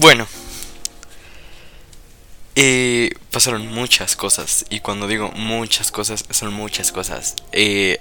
Bueno. 0.00 0.26
Eh, 2.54 3.10
pasaron 3.30 3.66
muchas 3.66 4.16
cosas. 4.16 4.64
Y 4.70 4.80
cuando 4.80 5.06
digo 5.06 5.30
muchas 5.32 5.92
cosas, 5.92 6.24
son 6.30 6.54
muchas 6.54 6.90
cosas. 6.90 7.36
Eh, 7.52 8.00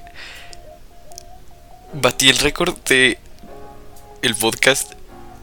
batí 1.93 2.29
el 2.29 2.37
récord 2.37 2.77
de 2.87 3.19
el 4.21 4.33
podcast 4.35 4.93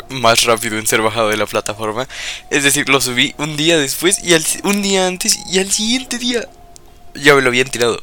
más 0.08 0.44
rápido 0.44 0.78
en 0.78 0.86
ser 0.86 1.02
bajado 1.02 1.28
de 1.28 1.36
la 1.36 1.44
plataforma. 1.44 2.08
Es 2.50 2.64
decir, 2.64 2.88
lo 2.88 3.02
subí 3.02 3.34
un 3.36 3.58
día 3.58 3.76
después 3.76 4.24
y 4.24 4.32
al, 4.32 4.44
un 4.64 4.80
día 4.80 5.06
antes 5.06 5.38
y 5.52 5.58
al 5.58 5.70
siguiente 5.70 6.18
día 6.18 6.48
ya 7.14 7.34
me 7.34 7.42
lo 7.42 7.48
habían 7.48 7.68
tirado. 7.68 8.02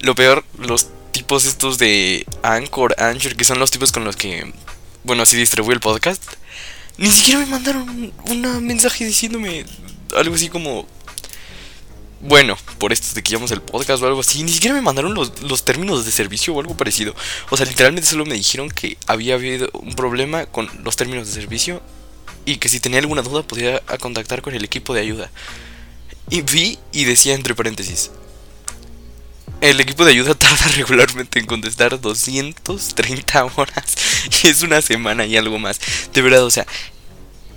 Lo 0.00 0.14
peor, 0.14 0.44
los 0.58 0.88
tipos 1.12 1.46
estos 1.46 1.78
de 1.78 2.26
Anchor, 2.42 2.94
Anchor, 2.98 3.36
que 3.36 3.44
son 3.44 3.58
los 3.58 3.70
tipos 3.70 3.90
con 3.90 4.04
los 4.04 4.16
que, 4.16 4.52
bueno, 5.02 5.22
así 5.22 5.38
distribuye 5.38 5.74
el 5.74 5.80
podcast, 5.80 6.22
ni 6.98 7.10
siquiera 7.10 7.40
me 7.40 7.46
mandaron 7.46 8.12
un 8.28 8.66
mensaje 8.66 9.04
diciéndome 9.04 9.64
algo 10.16 10.34
así 10.34 10.48
como, 10.48 10.86
bueno, 12.20 12.56
por 12.78 12.92
esto 12.92 13.14
de 13.14 13.22
que 13.22 13.32
llamamos 13.32 13.50
el 13.50 13.60
podcast 13.60 14.02
o 14.02 14.06
algo 14.06 14.20
así, 14.20 14.42
ni 14.42 14.52
siquiera 14.52 14.74
me 14.74 14.82
mandaron 14.82 15.14
los, 15.14 15.42
los, 15.42 15.64
términos 15.64 16.04
de 16.06 16.10
servicio 16.10 16.54
o 16.54 16.60
algo 16.60 16.76
parecido. 16.76 17.14
O 17.50 17.56
sea, 17.56 17.66
literalmente 17.66 18.08
solo 18.08 18.24
me 18.24 18.34
dijeron 18.34 18.70
que 18.70 18.96
había 19.06 19.34
habido 19.34 19.68
un 19.74 19.94
problema 19.94 20.46
con 20.46 20.70
los 20.82 20.96
términos 20.96 21.26
de 21.26 21.34
servicio 21.34 21.82
y 22.46 22.56
que 22.56 22.68
si 22.68 22.80
tenía 22.80 23.00
alguna 23.00 23.22
duda 23.22 23.42
podía 23.42 23.80
contactar 24.00 24.40
con 24.40 24.54
el 24.54 24.64
equipo 24.64 24.94
de 24.94 25.00
ayuda. 25.00 25.30
Y 26.30 26.40
vi 26.40 26.78
y 26.92 27.04
decía 27.04 27.34
entre 27.34 27.54
paréntesis, 27.54 28.10
el 29.60 29.80
equipo 29.80 30.04
de 30.04 30.12
ayuda 30.12 30.34
tarda 30.38 30.66
regularmente 30.76 31.38
en 31.38 31.46
contestar 31.46 32.00
230 32.00 33.44
horas 33.56 33.96
y 34.42 34.46
es 34.46 34.62
una 34.62 34.82
semana 34.82 35.26
y 35.26 35.36
algo 35.36 35.58
más. 35.58 35.80
De 36.12 36.22
verdad, 36.22 36.44
o 36.44 36.50
sea, 36.50 36.66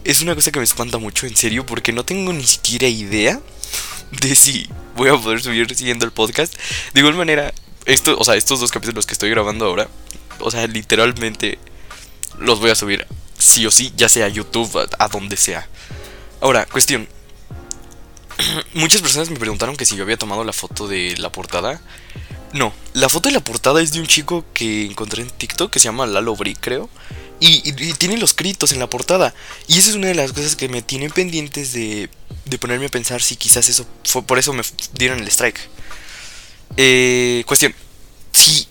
es 0.03 0.21
una 0.21 0.35
cosa 0.35 0.51
que 0.51 0.59
me 0.59 0.65
espanta 0.65 0.97
mucho, 0.97 1.27
en 1.27 1.35
serio, 1.35 1.65
porque 1.65 1.91
no 1.91 2.03
tengo 2.03 2.33
ni 2.33 2.43
siquiera 2.43 2.87
idea 2.87 3.39
de 4.21 4.35
si 4.35 4.67
voy 4.95 5.09
a 5.09 5.17
poder 5.17 5.41
subir 5.41 5.73
siguiendo 5.75 6.05
el 6.05 6.11
podcast. 6.11 6.53
De 6.93 6.99
igual 7.01 7.15
manera, 7.15 7.53
esto, 7.85 8.17
o 8.17 8.23
sea, 8.23 8.35
estos 8.35 8.59
dos 8.59 8.71
capítulos 8.71 9.05
que 9.05 9.13
estoy 9.13 9.29
grabando 9.29 9.65
ahora, 9.65 9.89
o 10.39 10.51
sea, 10.51 10.65
literalmente 10.67 11.59
los 12.37 12.59
voy 12.59 12.69
a 12.69 12.75
subir 12.75 13.05
sí 13.37 13.65
o 13.65 13.71
sí, 13.71 13.93
ya 13.95 14.09
sea 14.09 14.27
YouTube, 14.27 14.77
a, 14.77 15.03
a 15.03 15.07
donde 15.07 15.37
sea. 15.37 15.67
Ahora, 16.41 16.65
cuestión. 16.65 17.07
Muchas 18.73 19.01
personas 19.01 19.29
me 19.29 19.39
preguntaron 19.39 19.75
que 19.75 19.85
si 19.85 19.95
yo 19.95 20.03
había 20.03 20.17
tomado 20.17 20.43
la 20.43 20.53
foto 20.53 20.87
de 20.87 21.15
la 21.17 21.31
portada. 21.31 21.81
No, 22.53 22.73
la 22.93 23.09
foto 23.09 23.29
de 23.29 23.35
la 23.35 23.43
portada 23.43 23.81
es 23.81 23.91
de 23.91 23.99
un 23.99 24.07
chico 24.07 24.43
que 24.53 24.85
encontré 24.85 25.21
en 25.21 25.29
TikTok 25.29 25.71
que 25.71 25.79
se 25.79 25.85
llama 25.85 26.07
Lalo 26.07 26.35
Bri, 26.35 26.55
creo. 26.55 26.89
Y, 27.41 27.71
tiene 27.93 28.17
los 28.17 28.33
créditos 28.33 28.73
en 28.73 28.79
la 28.79 28.89
portada. 28.89 29.33
Y 29.67 29.77
esa 29.77 29.91
es 29.91 29.95
una 29.95 30.07
de 30.07 30.15
las 30.15 30.33
cosas 30.33 30.55
que 30.55 30.67
me 30.67 30.81
tienen 30.81 31.11
pendientes 31.11 31.71
de, 31.71 32.09
de 32.45 32.57
ponerme 32.57 32.87
a 32.87 32.89
pensar 32.89 33.21
si 33.21 33.37
quizás 33.37 33.69
eso 33.69 33.85
fue 34.03 34.23
por 34.23 34.39
eso 34.39 34.51
me 34.51 34.63
dieron 34.93 35.19
el 35.19 35.27
strike. 35.27 35.59
Eh, 36.75 37.43
cuestión. 37.45 37.73
Si 38.33 38.67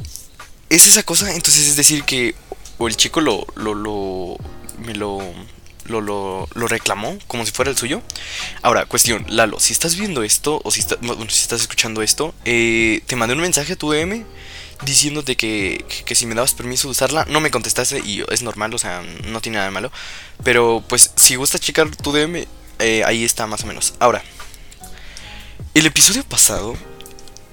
es 0.69 0.87
esa 0.87 1.03
cosa, 1.03 1.35
entonces 1.35 1.67
es 1.67 1.77
decir 1.77 2.05
que 2.05 2.35
o 2.79 2.89
el 2.89 2.97
chico 2.97 3.21
lo, 3.21 3.47
lo, 3.57 3.75
lo 3.75 4.37
me 4.79 4.95
lo 4.95 5.21
lo, 5.89 6.01
lo, 6.01 6.69
reclamó 6.69 7.19
como 7.27 7.45
si 7.45 7.53
fuera 7.53 7.71
el 7.71 7.77
suyo. 7.77 8.03
Ahora, 8.63 8.87
cuestión, 8.87 9.25
Lalo, 9.29 9.61
si 9.61 9.73
estás 9.73 9.97
viendo 9.97 10.23
esto, 10.23 10.61
o 10.65 10.71
si, 10.71 10.83
si 10.83 10.89
estás 11.41 11.61
escuchando 11.61 12.03
esto, 12.03 12.35
eh, 12.45 13.03
te 13.07 13.17
mandé 13.17 13.35
un 13.35 13.41
mensaje 13.41 13.73
a 13.73 13.77
tu 13.77 13.91
DM 13.91 14.25
diciéndote 14.85 15.37
que, 15.37 15.85
que, 16.05 16.15
si 16.15 16.27
me 16.27 16.35
dabas 16.35 16.55
permiso 16.55 16.89
de 16.89 16.93
usarla, 16.93 17.25
no 17.29 17.41
me 17.41 17.51
contestaste 17.51 18.01
y 18.01 18.23
es 18.31 18.43
normal, 18.43 18.73
o 18.75 18.79
sea, 18.79 19.03
no 19.25 19.41
tiene 19.41 19.57
nada 19.57 19.69
de 19.69 19.75
malo. 19.75 19.93
Pero 20.45 20.85
pues 20.89 21.13
si 21.17 21.35
gusta 21.35 21.59
checar 21.59 21.91
tu 21.97 22.13
DM, 22.13 22.47
eh, 22.79 23.03
ahí 23.05 23.25
está 23.25 23.47
más 23.47 23.65
o 23.65 23.67
menos. 23.67 23.95
Ahora, 23.99 24.23
el 25.75 25.87
episodio 25.87 26.25
pasado 26.25 26.77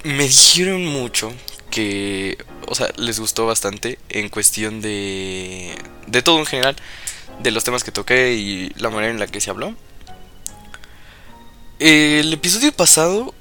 me 0.03 0.27
dijeron 0.27 0.85
mucho 0.85 1.33
que, 1.71 2.37
o 2.67 2.75
sea, 2.75 2.91
les 2.95 3.19
gustó 3.19 3.45
bastante 3.45 3.99
en 4.09 4.29
cuestión 4.29 4.81
de, 4.81 5.75
de 6.07 6.21
todo 6.21 6.39
en 6.39 6.45
general 6.45 6.75
de 7.39 7.51
los 7.51 7.63
temas 7.63 7.83
que 7.83 7.91
toqué 7.91 8.33
y 8.33 8.69
la 8.77 8.89
manera 8.89 9.11
en 9.11 9.19
la 9.19 9.27
que 9.27 9.41
se 9.41 9.49
habló. 9.49 9.75
El 11.79 12.31
episodio 12.31 12.71
pasado 12.71 13.33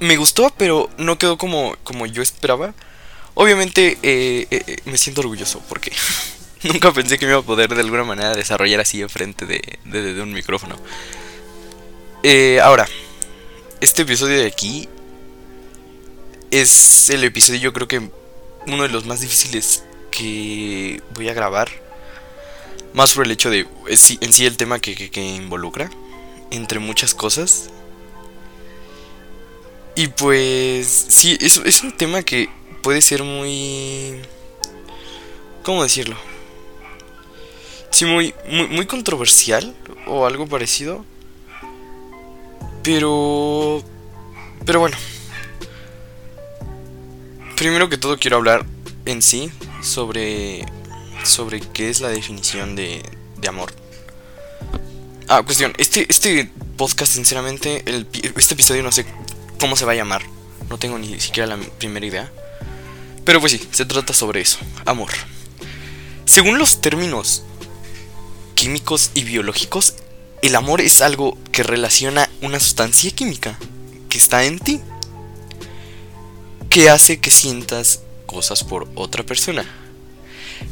me 0.00 0.16
gustó, 0.16 0.52
pero 0.56 0.88
no 0.98 1.18
quedó 1.18 1.36
como, 1.38 1.76
como 1.84 2.06
yo 2.06 2.22
esperaba. 2.22 2.74
Obviamente 3.34 3.98
eh, 4.02 4.46
eh, 4.50 4.62
eh, 4.66 4.76
me 4.84 4.96
siento 4.96 5.20
orgulloso 5.20 5.60
porque 5.68 5.92
nunca 6.62 6.92
pensé 6.92 7.18
que 7.18 7.26
me 7.26 7.32
iba 7.32 7.40
a 7.40 7.44
poder 7.44 7.74
de 7.74 7.80
alguna 7.80 8.04
manera 8.04 8.34
desarrollar 8.34 8.80
así 8.80 9.02
enfrente 9.02 9.44
de, 9.44 9.78
de, 9.84 10.14
de 10.14 10.22
un 10.22 10.32
micrófono. 10.32 10.78
ahora, 12.62 12.88
este 13.80 14.02
episodio 14.02 14.38
de 14.38 14.46
aquí 14.46 14.88
es 16.50 17.10
el 17.10 17.24
episodio 17.24 17.60
yo 17.60 17.72
creo 17.72 17.88
que 17.88 18.08
uno 18.66 18.82
de 18.84 18.88
los 18.88 19.04
más 19.04 19.20
difíciles 19.20 19.84
que 20.10 21.02
voy 21.14 21.28
a 21.28 21.34
grabar 21.34 21.83
más 22.94 23.12
por 23.12 23.26
el 23.26 23.32
hecho 23.32 23.50
de 23.50 23.66
en 23.86 24.32
sí 24.32 24.46
el 24.46 24.56
tema 24.56 24.78
que, 24.78 25.10
involucra, 25.14 25.90
entre 26.50 26.78
muchas 26.78 27.12
cosas. 27.12 27.70
Y 29.96 30.08
pues 30.08 30.86
sí, 31.08 31.36
es, 31.40 31.58
es 31.58 31.82
un 31.82 31.92
tema 31.96 32.22
que 32.22 32.48
puede 32.82 33.02
ser 33.02 33.22
muy... 33.22 34.20
¿Cómo 35.62 35.82
decirlo? 35.82 36.16
Sí, 37.90 38.04
muy, 38.04 38.34
muy, 38.50 38.66
muy 38.68 38.86
controversial 38.86 39.74
o 40.06 40.26
algo 40.26 40.46
parecido. 40.46 41.04
Pero... 42.82 43.82
Pero 44.66 44.80
bueno. 44.80 44.96
Primero 47.56 47.88
que 47.88 47.98
todo 47.98 48.18
quiero 48.18 48.36
hablar 48.36 48.66
en 49.06 49.22
sí 49.22 49.50
sobre 49.80 50.66
sobre 51.24 51.60
qué 51.60 51.90
es 51.90 52.00
la 52.00 52.08
definición 52.08 52.76
de, 52.76 53.02
de 53.36 53.48
amor. 53.48 53.72
Ah, 55.28 55.42
cuestión, 55.42 55.72
este, 55.78 56.06
este 56.08 56.50
podcast, 56.76 57.12
sinceramente, 57.12 57.82
este 58.36 58.54
episodio 58.54 58.82
no 58.82 58.92
sé 58.92 59.06
cómo 59.58 59.76
se 59.76 59.84
va 59.84 59.92
a 59.92 59.96
llamar. 59.96 60.22
No 60.68 60.78
tengo 60.78 60.98
ni 60.98 61.18
siquiera 61.20 61.46
la 61.46 61.62
primera 61.78 62.04
idea. 62.04 62.32
Pero 63.24 63.40
pues 63.40 63.52
sí, 63.52 63.68
se 63.70 63.86
trata 63.86 64.12
sobre 64.12 64.40
eso, 64.40 64.58
amor. 64.84 65.10
Según 66.26 66.58
los 66.58 66.80
términos 66.80 67.42
químicos 68.54 69.10
y 69.14 69.24
biológicos, 69.24 69.94
el 70.42 70.56
amor 70.56 70.82
es 70.82 71.00
algo 71.00 71.38
que 71.52 71.62
relaciona 71.62 72.28
una 72.42 72.60
sustancia 72.60 73.10
química 73.10 73.58
que 74.10 74.18
está 74.18 74.44
en 74.44 74.58
ti, 74.58 74.80
que 76.68 76.90
hace 76.90 77.18
que 77.18 77.30
sientas 77.30 78.00
cosas 78.26 78.62
por 78.62 78.88
otra 78.94 79.22
persona. 79.22 79.64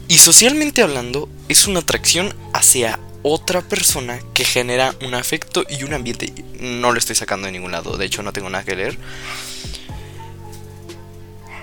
Y 0.09 0.19
socialmente 0.19 0.83
hablando, 0.83 1.29
es 1.49 1.67
una 1.67 1.81
atracción 1.81 2.35
hacia 2.53 2.99
otra 3.23 3.63
persona 3.63 4.21
que 4.35 4.45
genera 4.45 4.95
un 5.03 5.15
afecto 5.15 5.65
y 5.69 5.85
un 5.85 5.95
ambiente. 5.95 6.33
No 6.61 6.93
lo 6.93 6.99
estoy 6.99 7.17
sacando 7.17 7.47
de 7.47 7.53
ningún 7.53 7.73
lado, 7.73 7.97
de 7.97 8.05
hecho 8.05 8.23
no 8.23 8.33
tengo 8.33 8.51
nada 8.51 8.65
que 8.65 8.77
leer. 8.77 8.99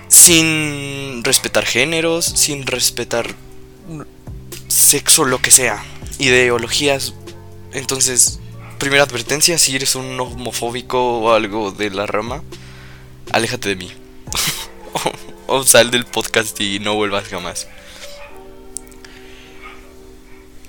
Sin 0.08 1.22
respetar 1.22 1.64
géneros, 1.66 2.24
sin 2.24 2.66
respetar 2.66 3.34
sexo, 4.68 5.24
lo 5.24 5.40
que 5.40 5.50
sea. 5.50 5.84
Ideologías. 6.18 7.14
Entonces, 7.72 8.40
primera 8.78 9.04
advertencia, 9.04 9.58
si 9.58 9.76
eres 9.76 9.94
un 9.94 10.18
homofóbico 10.18 11.20
o 11.20 11.32
algo 11.32 11.70
de 11.70 11.90
la 11.90 12.06
rama, 12.06 12.42
aléjate 13.30 13.68
de 13.68 13.76
mí. 13.76 13.92
o 15.46 15.62
sal 15.64 15.90
del 15.90 16.06
podcast 16.06 16.60
y 16.60 16.80
no 16.80 16.94
vuelvas 16.94 17.28
jamás. 17.28 17.68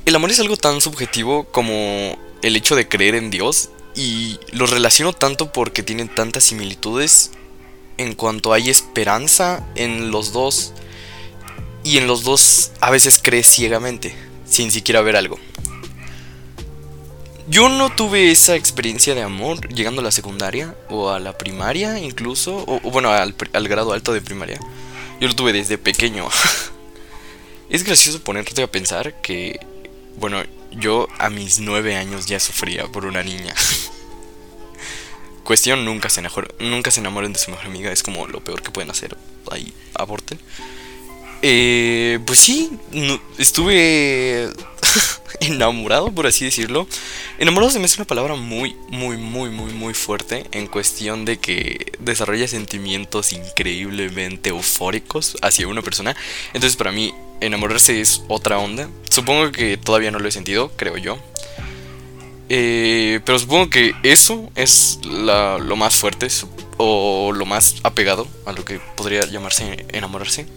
El 0.05 0.15
amor 0.15 0.31
es 0.31 0.39
algo 0.39 0.57
tan 0.57 0.81
subjetivo 0.81 1.43
como 1.45 2.17
el 2.41 2.55
hecho 2.55 2.75
de 2.75 2.87
creer 2.87 3.15
en 3.15 3.29
Dios 3.29 3.69
y 3.95 4.39
lo 4.51 4.65
relaciono 4.65 5.13
tanto 5.13 5.51
porque 5.51 5.83
tienen 5.83 6.09
tantas 6.09 6.43
similitudes 6.45 7.31
en 7.97 8.15
cuanto 8.15 8.51
hay 8.51 8.69
esperanza 8.69 9.65
en 9.75 10.11
los 10.11 10.33
dos 10.33 10.73
y 11.83 11.97
en 11.97 12.07
los 12.07 12.23
dos 12.23 12.71
a 12.79 12.89
veces 12.89 13.19
crees 13.21 13.47
ciegamente 13.47 14.15
sin 14.45 14.71
siquiera 14.71 15.01
ver 15.01 15.15
algo. 15.15 15.39
Yo 17.47 17.69
no 17.69 17.93
tuve 17.93 18.31
esa 18.31 18.55
experiencia 18.55 19.13
de 19.13 19.21
amor 19.21 19.67
llegando 19.69 20.01
a 20.01 20.03
la 20.03 20.11
secundaria 20.11 20.75
o 20.89 21.09
a 21.09 21.19
la 21.19 21.37
primaria 21.37 21.99
incluso, 21.99 22.63
o, 22.67 22.79
bueno, 22.91 23.11
al, 23.11 23.35
al 23.53 23.67
grado 23.67 23.93
alto 23.93 24.13
de 24.13 24.21
primaria. 24.21 24.59
Yo 25.19 25.27
lo 25.27 25.35
tuve 25.35 25.53
desde 25.53 25.77
pequeño. 25.77 26.27
es 27.69 27.83
gracioso 27.83 28.23
ponerte 28.23 28.63
a 28.63 28.71
pensar 28.71 29.21
que 29.21 29.59
bueno, 30.17 30.43
yo 30.71 31.07
a 31.19 31.29
mis 31.29 31.59
nueve 31.59 31.95
años 31.95 32.25
ya 32.25 32.39
sufría 32.39 32.87
por 32.87 33.05
una 33.05 33.23
niña. 33.23 33.53
Cuestión, 35.43 35.83
nunca 35.85 36.09
se, 36.09 36.21
nunca 36.59 36.91
se 36.91 36.99
enamoren 36.99 37.33
de 37.33 37.39
su 37.39 37.51
mejor 37.51 37.65
amiga, 37.65 37.91
es 37.91 38.03
como 38.03 38.27
lo 38.27 38.43
peor 38.43 38.61
que 38.61 38.71
pueden 38.71 38.91
hacer. 38.91 39.17
Ahí, 39.49 39.73
aborten. 39.95 40.39
Eh, 41.41 42.19
pues 42.25 42.39
sí, 42.39 42.69
estuve 43.37 44.49
enamorado, 45.39 46.11
por 46.11 46.27
así 46.27 46.45
decirlo. 46.45 46.87
Enamorado 47.39 47.71
se 47.71 47.79
me 47.79 47.85
hace 47.85 47.97
una 47.97 48.05
palabra 48.05 48.35
muy, 48.35 48.75
muy, 48.89 49.17
muy, 49.17 49.49
muy, 49.49 49.73
muy 49.73 49.93
fuerte 49.93 50.45
en 50.51 50.67
cuestión 50.67 51.25
de 51.25 51.39
que 51.39 51.93
desarrolla 51.99 52.47
sentimientos 52.47 53.33
increíblemente 53.33 54.49
eufóricos 54.49 55.37
hacia 55.41 55.67
una 55.67 55.81
persona. 55.81 56.15
Entonces 56.53 56.77
para 56.77 56.91
mí 56.91 57.13
enamorarse 57.39 57.99
es 57.99 58.21
otra 58.27 58.59
onda. 58.59 58.87
Supongo 59.11 59.51
que 59.51 59.75
todavía 59.75 60.09
no 60.09 60.19
lo 60.19 60.29
he 60.29 60.31
sentido, 60.31 60.71
creo 60.77 60.95
yo. 60.95 61.19
Eh, 62.47 63.19
pero 63.25 63.37
supongo 63.37 63.69
que 63.69 63.93
eso 64.03 64.49
es 64.55 64.99
lo 65.03 65.75
más 65.75 65.97
fuerte 65.97 66.29
o 66.77 67.33
lo 67.33 67.45
más 67.45 67.75
apegado 67.83 68.25
a 68.45 68.53
lo 68.53 68.63
que 68.63 68.79
podría 68.95 69.25
llamarse 69.25 69.85
enamorarse. 69.89 70.47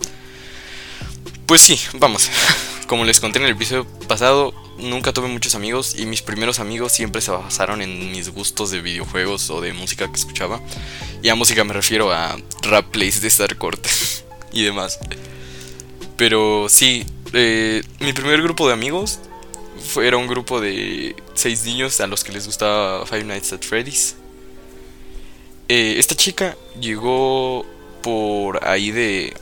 Pues 1.46 1.62
sí, 1.62 1.80
vamos. 1.94 2.30
Como 2.86 3.04
les 3.04 3.18
conté 3.18 3.40
en 3.40 3.46
el 3.46 3.50
episodio 3.50 3.88
pasado, 4.06 4.54
nunca 4.78 5.12
tuve 5.12 5.26
muchos 5.26 5.56
amigos 5.56 5.96
y 5.98 6.06
mis 6.06 6.22
primeros 6.22 6.60
amigos 6.60 6.92
siempre 6.92 7.22
se 7.22 7.32
basaron 7.32 7.82
en 7.82 8.12
mis 8.12 8.28
gustos 8.28 8.70
de 8.70 8.80
videojuegos 8.80 9.50
o 9.50 9.60
de 9.60 9.72
música 9.72 10.06
que 10.06 10.14
escuchaba. 10.14 10.60
Y 11.24 11.28
a 11.28 11.34
música 11.34 11.64
me 11.64 11.74
refiero 11.74 12.12
a 12.12 12.36
rap 12.62 12.86
plays 12.92 13.20
de 13.20 13.26
Star 13.26 13.56
Cortes 13.58 14.24
y 14.52 14.62
demás. 14.62 15.00
Pero 16.16 16.68
sí, 16.68 17.04
eh, 17.34 17.82
mi 18.00 18.12
primer 18.12 18.40
grupo 18.42 18.66
de 18.66 18.72
amigos 18.72 19.18
fue, 19.80 20.06
era 20.06 20.16
un 20.16 20.26
grupo 20.26 20.60
de 20.60 21.16
seis 21.34 21.64
niños 21.64 22.00
a 22.00 22.06
los 22.06 22.24
que 22.24 22.32
les 22.32 22.46
gustaba 22.46 23.04
Five 23.06 23.24
Nights 23.24 23.52
at 23.52 23.62
Freddy's. 23.62 24.16
Eh, 25.68 25.96
esta 25.98 26.14
chica 26.14 26.56
llegó 26.80 27.66
por 28.02 28.66
ahí 28.66 28.90
de 28.90 29.34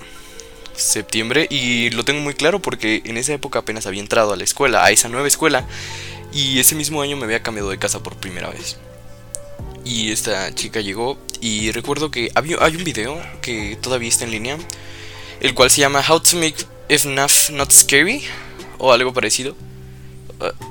septiembre 0.75 1.47
y 1.51 1.91
lo 1.91 2.05
tengo 2.05 2.21
muy 2.21 2.35
claro 2.35 2.61
porque 2.61 3.03
en 3.05 3.17
esa 3.17 3.35
época 3.35 3.59
apenas 3.59 3.87
había 3.87 4.01
entrado 4.01 4.33
a 4.33 4.37
la 4.37 4.45
escuela, 4.45 4.85
a 4.85 4.91
esa 4.91 5.09
nueva 5.09 5.29
escuela 5.29 5.67
y 6.33 6.59
ese 6.61 6.75
mismo 6.75 7.03
año 7.03 7.17
me 7.17 7.25
había 7.25 7.43
cambiado 7.43 7.71
de 7.71 7.79
casa 7.79 8.03
por 8.03 8.17
primera 8.17 8.49
vez. 8.51 8.79
Y 9.85 10.13
esta 10.13 10.55
chica 10.55 10.81
llegó 10.81 11.19
y 11.41 11.73
recuerdo 11.73 12.11
que 12.11 12.31
había, 12.35 12.57
hay 12.61 12.77
un 12.77 12.85
video 12.85 13.21
que 13.43 13.77
todavía 13.81 14.09
está 14.09 14.25
en 14.25 14.31
línea, 14.31 14.59
el 15.41 15.55
cual 15.55 15.71
se 15.71 15.81
llama 15.81 16.05
How 16.09 16.21
to 16.21 16.37
Make 16.37 16.72
FNAF 16.99 17.51
Not 17.51 17.73
Scary 17.73 18.23
o 18.79 18.93
algo 18.93 19.13
parecido. 19.13 19.57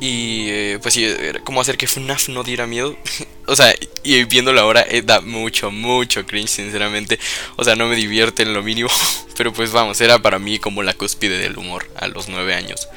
Y 0.02 0.50
eh, 0.50 0.80
pues 0.82 0.94
sí, 0.94 1.08
cómo 1.46 1.62
hacer 1.62 1.78
que 1.78 1.88
FNAF 1.88 2.30
no 2.30 2.44
diera 2.44 2.68
miedo. 2.68 2.96
o 3.48 3.56
sea, 3.56 3.74
y 4.04 4.24
viéndolo 4.26 4.62
ahora 4.62 4.86
eh, 4.88 5.02
da 5.02 5.22
mucho, 5.22 5.72
mucho 5.72 6.26
cringe, 6.26 6.50
sinceramente. 6.50 7.20
O 7.56 7.64
sea, 7.64 7.76
no 7.76 7.88
me 7.88 7.96
divierte 7.96 8.44
en 8.44 8.54
lo 8.54 8.62
mínimo. 8.64 8.90
Pero 9.38 9.54
pues 9.54 9.72
vamos, 9.72 10.00
era 10.02 10.22
para 10.22 10.40
mí 10.40 10.60
como 10.60 10.84
la 10.84 10.94
cúspide 10.94 11.38
del 11.38 11.58
humor 11.58 11.90
a 11.96 12.08
los 12.08 12.28
nueve 12.28 12.54
años. 12.54 12.88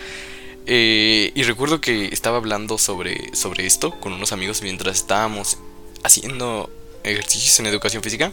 Eh, 0.66 1.32
y 1.34 1.42
recuerdo 1.44 1.80
que 1.80 2.06
estaba 2.06 2.38
hablando 2.38 2.78
sobre, 2.78 3.34
sobre 3.34 3.66
esto 3.66 3.92
con 4.00 4.12
unos 4.12 4.32
amigos 4.32 4.62
mientras 4.62 4.96
estábamos 4.96 5.58
haciendo 6.02 6.70
ejercicios 7.04 7.58
en 7.60 7.66
educación 7.66 8.02
física. 8.02 8.32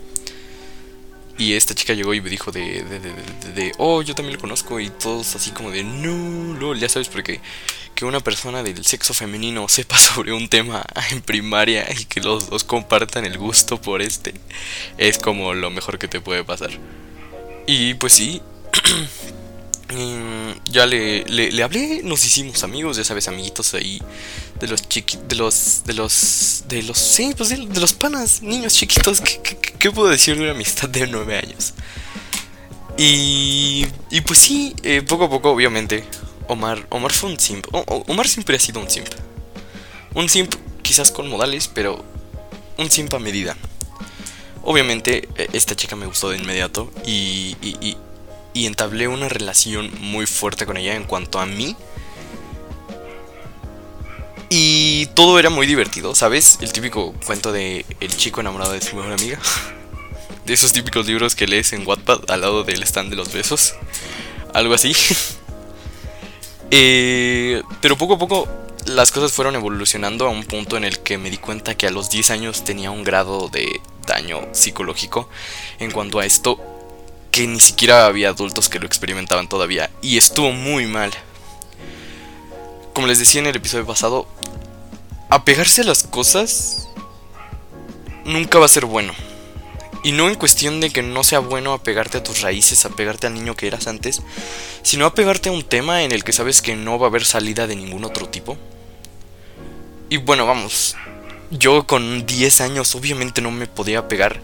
Y 1.41 1.55
esta 1.55 1.73
chica 1.73 1.95
llegó 1.95 2.13
y 2.13 2.21
me 2.21 2.29
dijo 2.29 2.51
de, 2.51 2.83
de, 2.83 2.99
de, 2.99 3.51
de, 3.55 3.71
oh, 3.79 4.03
yo 4.03 4.13
también 4.13 4.35
lo 4.35 4.39
conozco. 4.39 4.79
Y 4.79 4.91
todos 4.91 5.35
así 5.35 5.49
como 5.49 5.71
de, 5.71 5.83
no, 5.83 6.53
lol, 6.53 6.79
ya 6.79 6.87
sabes, 6.87 7.07
porque 7.09 7.41
que 7.95 8.05
una 8.05 8.19
persona 8.19 8.61
del 8.61 8.85
sexo 8.85 9.15
femenino 9.15 9.67
sepa 9.67 9.97
sobre 9.97 10.33
un 10.33 10.49
tema 10.49 10.85
en 11.09 11.23
primaria 11.23 11.91
y 11.99 12.05
que 12.05 12.21
los 12.21 12.47
dos 12.47 12.63
compartan 12.63 13.25
el 13.25 13.39
gusto 13.39 13.81
por 13.81 14.03
este, 14.03 14.35
es 14.99 15.17
como 15.17 15.55
lo 15.55 15.71
mejor 15.71 15.97
que 15.97 16.07
te 16.07 16.21
puede 16.21 16.43
pasar. 16.43 16.69
Y 17.65 17.95
pues 17.95 18.13
sí, 18.13 18.39
ya 20.65 20.85
le, 20.85 21.23
le, 21.25 21.63
hablé, 21.63 22.01
nos 22.03 22.25
hicimos 22.25 22.63
amigos, 22.63 22.97
ya 22.97 23.03
sabes, 23.03 23.27
amiguitos 23.27 23.73
ahí 23.73 24.01
de 24.59 24.67
los 24.67 24.87
chiquitos, 24.87 25.27
de 25.27 25.35
los, 25.35 25.83
de 25.85 25.93
los, 25.93 26.63
de 26.67 26.83
los, 26.83 26.97
sí, 26.97 27.33
pues 27.35 27.49
de, 27.49 27.57
los 27.57 27.93
panas, 27.93 28.41
niños 28.41 28.73
chiquitos, 28.73 29.21
¿qué, 29.21 29.91
puedo 29.91 30.09
decir 30.09 30.35
de 30.35 30.43
una 30.43 30.51
amistad 30.51 30.89
de 30.89 31.07
nueve 31.07 31.37
años? 31.37 31.73
Y, 32.97 33.87
y 34.09 34.21
pues 34.21 34.39
sí, 34.39 34.75
eh, 34.83 35.01
poco 35.01 35.25
a 35.25 35.29
poco, 35.29 35.51
obviamente, 35.51 36.03
Omar, 36.47 36.85
Omar 36.89 37.13
fue 37.13 37.29
un 37.29 37.39
simp. 37.39 37.65
Omar 37.71 38.27
siempre 38.27 38.57
ha 38.57 38.59
sido 38.59 38.81
un 38.81 38.89
simp. 38.89 39.07
Un 40.13 40.27
simp 40.27 40.53
quizás 40.81 41.11
con 41.11 41.29
modales, 41.29 41.69
pero 41.69 42.03
un 42.77 42.91
simp 42.91 43.13
a 43.13 43.19
medida. 43.19 43.55
Obviamente, 44.63 45.29
e, 45.37 45.49
esta 45.53 45.75
chica 45.75 45.95
me 45.95 46.05
gustó 46.05 46.29
de 46.29 46.37
inmediato 46.37 46.91
y, 47.05 47.55
y, 47.61 47.97
entablé 48.53 49.07
una 49.07 49.29
relación 49.29 49.91
muy 49.99 50.25
fuerte 50.25 50.65
con 50.65 50.77
ella 50.77 50.95
en 50.95 51.03
cuanto 51.03 51.39
a 51.39 51.45
mí. 51.45 51.75
Y 54.49 55.05
todo 55.13 55.39
era 55.39 55.49
muy 55.49 55.65
divertido, 55.65 56.13
¿sabes? 56.13 56.57
El 56.61 56.73
típico 56.73 57.13
cuento 57.25 57.53
de 57.53 57.85
el 58.01 58.15
chico 58.15 58.41
enamorado 58.41 58.73
de 58.73 58.81
su 58.81 58.95
mejor 58.95 59.13
amiga. 59.13 59.39
De 60.45 60.53
esos 60.53 60.73
típicos 60.73 61.05
libros 61.05 61.35
que 61.35 61.45
lees 61.45 61.71
en 61.71 61.87
Wattpad 61.87 62.31
al 62.31 62.41
lado 62.41 62.63
del 62.63 62.81
stand 62.81 63.11
de 63.11 63.15
los 63.15 63.31
besos. 63.31 63.75
Algo 64.53 64.73
así. 64.73 64.93
Eh, 66.73 67.61
pero 67.81 67.97
poco 67.97 68.13
a 68.13 68.17
poco 68.17 68.47
las 68.85 69.11
cosas 69.11 69.33
fueron 69.33 69.55
evolucionando 69.55 70.25
a 70.25 70.29
un 70.29 70.45
punto 70.45 70.77
en 70.77 70.85
el 70.85 70.99
que 70.99 71.17
me 71.17 71.29
di 71.29 71.37
cuenta 71.37 71.75
que 71.75 71.85
a 71.85 71.91
los 71.91 72.09
10 72.09 72.29
años 72.31 72.63
tenía 72.63 72.91
un 72.91 73.03
grado 73.03 73.49
de 73.49 73.81
daño 74.07 74.47
psicológico 74.53 75.27
en 75.79 75.91
cuanto 75.91 76.19
a 76.19 76.25
esto 76.25 76.70
que 77.31 77.47
ni 77.47 77.59
siquiera 77.59 78.05
había 78.05 78.29
adultos 78.29 78.69
que 78.69 78.79
lo 78.79 78.85
experimentaban 78.85 79.47
todavía 79.47 79.89
y 80.01 80.17
estuvo 80.17 80.51
muy 80.51 80.85
mal. 80.85 81.11
Como 82.93 83.07
les 83.07 83.19
decía 83.19 83.39
en 83.39 83.47
el 83.47 83.55
episodio 83.55 83.85
pasado, 83.85 84.27
apegarse 85.29 85.81
a 85.81 85.85
las 85.85 86.03
cosas 86.03 86.89
nunca 88.25 88.59
va 88.59 88.65
a 88.65 88.69
ser 88.69 88.85
bueno. 88.85 89.13
Y 90.03 90.13
no 90.13 90.27
en 90.27 90.35
cuestión 90.35 90.79
de 90.79 90.89
que 90.89 91.03
no 91.03 91.23
sea 91.23 91.39
bueno 91.39 91.73
apegarte 91.73 92.17
a 92.17 92.23
tus 92.23 92.41
raíces, 92.41 92.85
apegarte 92.85 93.27
al 93.27 93.35
niño 93.35 93.55
que 93.55 93.67
eras 93.67 93.87
antes, 93.87 94.21
sino 94.81 95.05
apegarte 95.05 95.49
a 95.49 95.51
un 95.51 95.63
tema 95.63 96.03
en 96.03 96.11
el 96.11 96.23
que 96.23 96.33
sabes 96.33 96.61
que 96.61 96.75
no 96.75 96.97
va 96.97 97.05
a 97.05 97.09
haber 97.09 97.23
salida 97.23 97.67
de 97.67 97.75
ningún 97.75 98.03
otro 98.03 98.27
tipo. 98.27 98.57
Y 100.09 100.17
bueno, 100.17 100.45
vamos, 100.45 100.95
yo 101.51 101.85
con 101.85 102.25
10 102.25 102.61
años 102.61 102.95
obviamente 102.95 103.41
no 103.41 103.51
me 103.51 103.67
podía 103.67 104.07
pegar. 104.07 104.41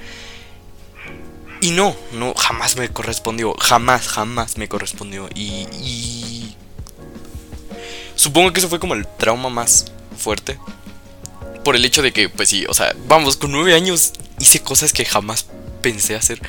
Y 1.62 1.72
no, 1.72 1.96
no, 2.14 2.34
jamás 2.36 2.76
me 2.76 2.90
correspondió, 2.90 3.54
jamás, 3.56 4.08
jamás 4.08 4.58
me 4.58 4.68
correspondió. 4.68 5.30
Y. 5.34 6.56
Supongo 8.16 8.52
que 8.52 8.60
eso 8.60 8.70
fue 8.70 8.80
como 8.80 8.94
el 8.94 9.08
trauma 9.08 9.50
más 9.50 9.86
fuerte. 10.18 10.60
Por 11.64 11.76
el 11.76 11.86
hecho 11.86 12.02
de 12.02 12.14
que, 12.14 12.30
pues 12.30 12.50
sí, 12.50 12.66
o 12.68 12.74
sea, 12.74 12.96
vamos, 13.08 13.38
con 13.38 13.52
9 13.52 13.74
años 13.74 14.14
hice 14.40 14.62
cosas 14.62 14.94
que 14.94 15.06
jamás 15.06 15.48
pensé 15.82 16.16
hacer 16.16 16.42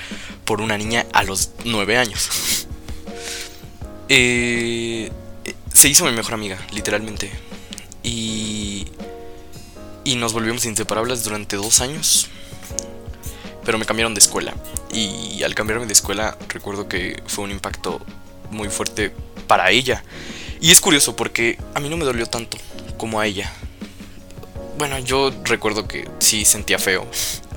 por 0.45 0.61
una 0.61 0.79
niña 0.79 1.07
a 1.13 1.23
los 1.25 1.51
9 1.65 1.99
años. 1.99 2.29
Eh, 4.11 5.13
se 5.75 5.87
hizo 5.87 6.07
mi 6.07 6.13
mejor 6.13 6.33
amiga, 6.33 6.59
literalmente. 6.73 7.31
Y, 8.03 8.87
y 10.03 10.17
nos 10.17 10.33
volvimos 10.33 10.65
inseparables 10.65 11.25
durante 11.25 11.57
dos 11.57 11.83
años. 11.83 12.29
Pero 13.69 13.77
me 13.77 13.85
cambiaron 13.85 14.15
de 14.15 14.21
escuela. 14.21 14.55
Y 14.91 15.43
al 15.43 15.55
cambiarme 15.55 15.85
de 15.85 15.93
escuela 15.93 16.39
recuerdo 16.49 16.89
que 16.89 17.23
fue 17.27 17.45
un 17.45 17.51
impacto 17.51 18.01
muy 18.51 18.71
fuerte 18.71 19.13
para 19.47 19.71
ella. 19.71 20.03
Y 20.59 20.71
es 20.71 20.81
curioso 20.81 21.15
porque 21.15 21.59
a 21.75 21.81
mí 21.81 21.91
no 21.91 21.99
me 21.99 22.07
dolió 22.07 22.25
tanto 22.25 22.57
como 22.97 23.21
a 23.21 23.27
ella. 23.27 23.53
Bueno, 24.79 24.99
yo 25.01 25.35
recuerdo 25.45 25.87
que 25.87 26.09
sí 26.19 26.47
sentía 26.47 26.79
feo 26.79 27.07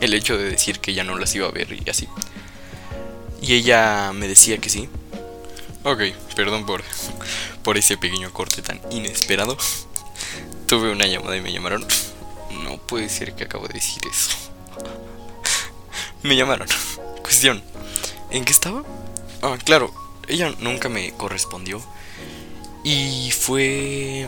el 0.02 0.14
hecho 0.14 0.38
de 0.38 0.50
decir 0.50 0.80
que 0.80 0.94
ya 0.94 1.06
no 1.06 1.18
las 1.18 1.34
iba 1.34 1.48
a 1.48 1.52
ver 1.52 1.72
y 1.72 1.90
así. 1.90 2.10
Y 3.42 3.54
ella 3.54 4.12
me 4.12 4.28
decía 4.28 4.58
que 4.58 4.70
sí. 4.70 4.90
Ok, 5.86 6.02
perdón 6.36 6.66
por, 6.66 6.84
por 7.64 7.78
ese 7.78 7.96
pequeño 7.96 8.34
corte 8.34 8.62
tan 8.62 8.82
inesperado. 8.92 9.58
Tuve 10.68 10.92
una 10.92 11.08
llamada 11.08 11.38
y 11.38 11.42
me 11.42 11.54
llamaron. 11.54 11.88
No 12.66 12.80
puede 12.80 13.08
ser 13.08 13.34
que 13.34 13.46
acabo 13.46 13.66
de 13.70 13.76
decir 13.76 14.04
eso. 14.12 14.52
Me 16.24 16.36
llamaron. 16.36 16.68
Cuestión. 17.22 17.62
¿En 18.30 18.46
qué 18.46 18.52
estaba? 18.52 18.84
Ah, 19.42 19.58
claro. 19.64 19.94
Ella 20.28 20.54
nunca 20.60 20.90
me 20.90 21.12
correspondió. 21.14 21.82
Y 22.84 23.32
fue 23.32 24.28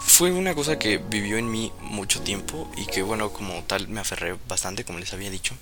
fue 0.00 0.32
una 0.32 0.54
cosa 0.54 0.78
que 0.78 0.96
vivió 0.96 1.36
en 1.36 1.50
mí 1.50 1.72
mucho 1.80 2.22
tiempo 2.22 2.70
y 2.76 2.86
que 2.86 3.02
bueno, 3.02 3.34
como 3.34 3.62
tal 3.64 3.88
me 3.88 4.00
aferré 4.00 4.34
bastante, 4.48 4.84
como 4.84 4.98
les 4.98 5.12
había 5.12 5.28
dicho. 5.28 5.54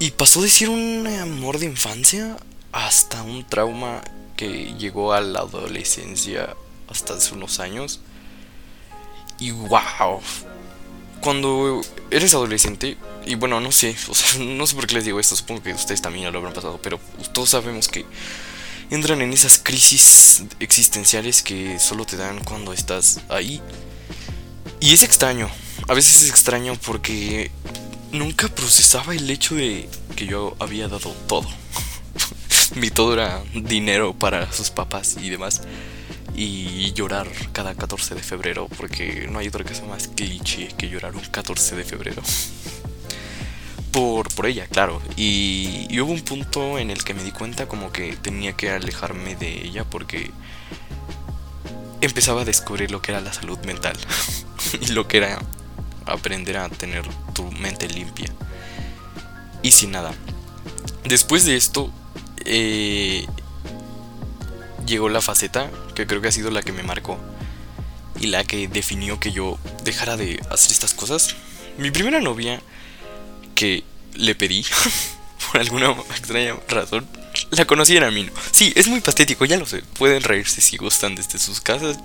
Y 0.00 0.10
pasó 0.12 0.42
de 0.42 0.48
ser 0.48 0.68
un 0.68 1.06
amor 1.06 1.58
de 1.58 1.66
infancia 1.66 2.36
hasta 2.72 3.22
un 3.22 3.46
trauma 3.46 4.00
que 4.36 4.74
llegó 4.78 5.12
a 5.12 5.20
la 5.20 5.40
adolescencia 5.40 6.56
hasta 6.88 7.14
hace 7.14 7.34
unos 7.34 7.60
años. 7.60 8.00
Y 9.38 9.52
wow, 9.52 10.20
cuando 11.20 11.80
eres 12.10 12.34
adolescente, 12.34 12.96
y 13.26 13.34
bueno, 13.34 13.60
no 13.60 13.72
sé, 13.72 13.96
o 14.08 14.14
sea, 14.14 14.40
no 14.42 14.66
sé 14.66 14.74
por 14.74 14.86
qué 14.86 14.94
les 14.94 15.04
digo 15.04 15.20
esto, 15.20 15.36
supongo 15.36 15.62
que 15.62 15.72
ustedes 15.72 16.02
también 16.02 16.24
ya 16.24 16.30
lo 16.30 16.38
habrán 16.38 16.54
pasado, 16.54 16.80
pero 16.82 16.98
todos 17.32 17.50
sabemos 17.50 17.88
que 17.88 18.06
entran 18.90 19.20
en 19.22 19.32
esas 19.32 19.58
crisis 19.58 20.44
existenciales 20.60 21.42
que 21.42 21.78
solo 21.78 22.04
te 22.04 22.16
dan 22.16 22.42
cuando 22.44 22.72
estás 22.72 23.20
ahí. 23.28 23.60
Y 24.80 24.92
es 24.92 25.02
extraño, 25.02 25.50
a 25.88 25.94
veces 25.94 26.22
es 26.22 26.30
extraño 26.30 26.76
porque 26.86 27.50
nunca 28.12 28.48
procesaba 28.48 29.14
el 29.14 29.28
hecho 29.28 29.54
de 29.54 29.88
que 30.16 30.26
yo 30.26 30.56
había 30.58 30.88
dado 30.88 31.12
todo. 31.26 31.48
Mi 32.76 32.90
todo 32.90 33.14
era 33.14 33.42
dinero 33.54 34.14
para 34.14 34.52
sus 34.52 34.70
papás 34.70 35.16
y 35.20 35.30
demás. 35.30 35.62
Y 36.40 36.92
llorar 36.92 37.26
cada 37.52 37.74
14 37.74 38.14
de 38.14 38.22
febrero, 38.22 38.68
porque 38.76 39.26
no 39.28 39.40
hay 39.40 39.48
otra 39.48 39.64
cosa 39.64 39.84
más 39.86 40.06
cliché 40.06 40.68
que 40.78 40.88
llorar 40.88 41.16
un 41.16 41.22
14 41.22 41.74
de 41.74 41.82
febrero. 41.82 42.22
Por, 43.90 44.32
por 44.32 44.46
ella, 44.46 44.68
claro. 44.68 45.02
Y, 45.16 46.00
hubo 46.00 46.12
un 46.12 46.20
punto 46.20 46.78
en 46.78 46.90
el 46.90 47.02
que 47.02 47.12
me 47.12 47.24
di 47.24 47.32
cuenta 47.32 47.66
como 47.66 47.90
que 47.90 48.14
tenía 48.16 48.52
que 48.52 48.70
alejarme 48.70 49.34
de 49.34 49.66
ella 49.66 49.82
porque 49.82 50.30
empezaba 52.00 52.42
a 52.42 52.44
descubrir 52.44 52.92
lo 52.92 53.02
que 53.02 53.10
era 53.10 53.20
la 53.20 53.32
salud 53.32 53.58
mental 53.66 53.96
y 54.80 54.92
lo 54.92 55.08
que 55.08 55.16
era 55.16 55.40
aprender 56.06 56.58
a 56.58 56.68
tener 56.68 57.02
tu 57.34 57.50
mente 57.50 57.88
limpia 57.88 58.32
y 59.62 59.72
sin 59.72 59.90
nada. 59.90 60.12
Después 61.04 61.44
de 61.44 61.56
esto, 61.56 61.90
eh, 62.44 63.26
llegó 64.86 65.08
la 65.08 65.20
faceta 65.20 65.68
que 65.98 66.06
creo 66.06 66.22
que 66.22 66.28
ha 66.28 66.32
sido 66.32 66.50
la 66.52 66.62
que 66.62 66.72
me 66.72 66.84
marcó 66.84 67.18
y 68.20 68.28
la 68.28 68.44
que 68.44 68.68
definió 68.68 69.18
que 69.18 69.32
yo 69.32 69.58
dejara 69.82 70.16
de 70.16 70.40
hacer 70.48 70.70
estas 70.70 70.94
cosas. 70.94 71.34
Mi 71.76 71.90
primera 71.90 72.20
novia 72.20 72.62
que 73.56 73.82
le 74.14 74.36
pedí, 74.36 74.64
por 75.52 75.60
alguna 75.60 75.90
extraña 76.10 76.54
razón, 76.68 77.04
la 77.50 77.64
conocí 77.64 77.96
en 77.96 78.04
Amino. 78.04 78.32
Sí, 78.52 78.72
es 78.76 78.86
muy 78.86 79.00
patético, 79.00 79.44
ya 79.44 79.56
lo 79.56 79.66
sé. 79.66 79.82
Pueden 79.98 80.22
reírse 80.22 80.60
si 80.60 80.76
gustan 80.76 81.16
desde 81.16 81.38
sus 81.38 81.60
casas, 81.60 81.98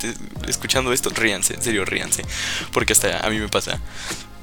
escuchando 0.47 0.91
esto, 0.91 1.11
ríanse, 1.11 1.53
en 1.53 1.61
serio, 1.61 1.85
ríanse. 1.85 2.23
Porque 2.71 2.93
hasta 2.93 3.19
a 3.19 3.29
mí 3.29 3.37
me 3.37 3.47
pasa. 3.47 3.79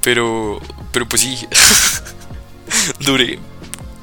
Pero, 0.00 0.60
pero 0.92 1.08
pues 1.08 1.22
sí, 1.22 1.38
duré 3.00 3.40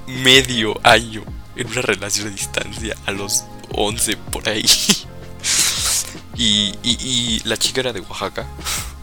medio 0.07 0.79
año 0.83 1.23
en 1.55 1.67
una 1.67 1.81
relación 1.81 2.27
a 2.27 2.31
distancia 2.31 2.95
a 3.05 3.11
los 3.11 3.45
11 3.71 4.17
por 4.17 4.47
ahí. 4.49 4.65
Y, 6.37 6.75
y, 6.83 6.97
y 7.01 7.41
la 7.45 7.57
chica 7.57 7.81
era 7.81 7.93
de 7.93 8.01
Oaxaca. 8.01 8.47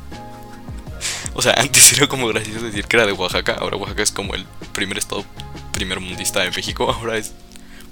O 1.37 1.43
sea, 1.43 1.53
antes 1.55 1.93
era 1.93 2.07
como 2.07 2.29
gracioso 2.29 2.65
decir 2.65 2.85
que 2.85 2.97
era 2.97 3.07
de 3.07 3.13
Oaxaca. 3.13 3.57
Ahora 3.59 3.77
Oaxaca 3.77 4.03
es 4.05 4.13
como 4.13 4.35
el 4.35 4.47
primer 4.73 4.99
estado 4.99 5.25
primer 5.73 6.01
mundista 6.01 6.41
de 6.41 6.51
México. 6.51 6.91
Ahora 6.99 7.19
es 7.19 7.33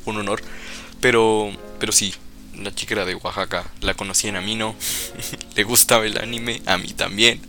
un 0.07 0.17
honor. 0.17 0.43
Pero, 1.01 1.51
pero 1.81 1.93
sí, 1.93 2.15
la 2.57 2.73
chica 2.75 2.95
era 2.95 3.05
de 3.05 3.17
Oaxaca. 3.17 3.65
La 3.81 3.95
conocí 3.95 4.29
en 4.29 4.37
Amino. 4.37 4.77
Le 5.57 5.65
gustaba 5.65 6.07
el 6.07 6.19
anime. 6.19 6.63
A 6.67 6.79
mí 6.79 6.93
también. 6.93 7.41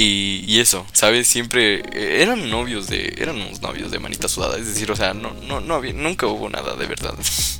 Y, 0.00 0.60
eso, 0.60 0.86
¿sabes? 0.92 1.26
Siempre 1.26 1.82
eh, 1.92 2.22
eran 2.22 2.48
novios 2.50 2.86
de. 2.86 3.16
Éramos 3.18 3.60
novios 3.62 3.90
de 3.90 3.98
manita 3.98 4.28
sudada. 4.28 4.56
Es 4.56 4.66
decir, 4.66 4.88
o 4.92 4.94
sea, 4.94 5.12
no, 5.12 5.34
no, 5.48 5.60
no 5.60 5.74
había, 5.74 5.92
nunca 5.92 6.28
hubo 6.28 6.48
nada 6.48 6.76
de 6.76 6.86
verdad. 6.86 7.14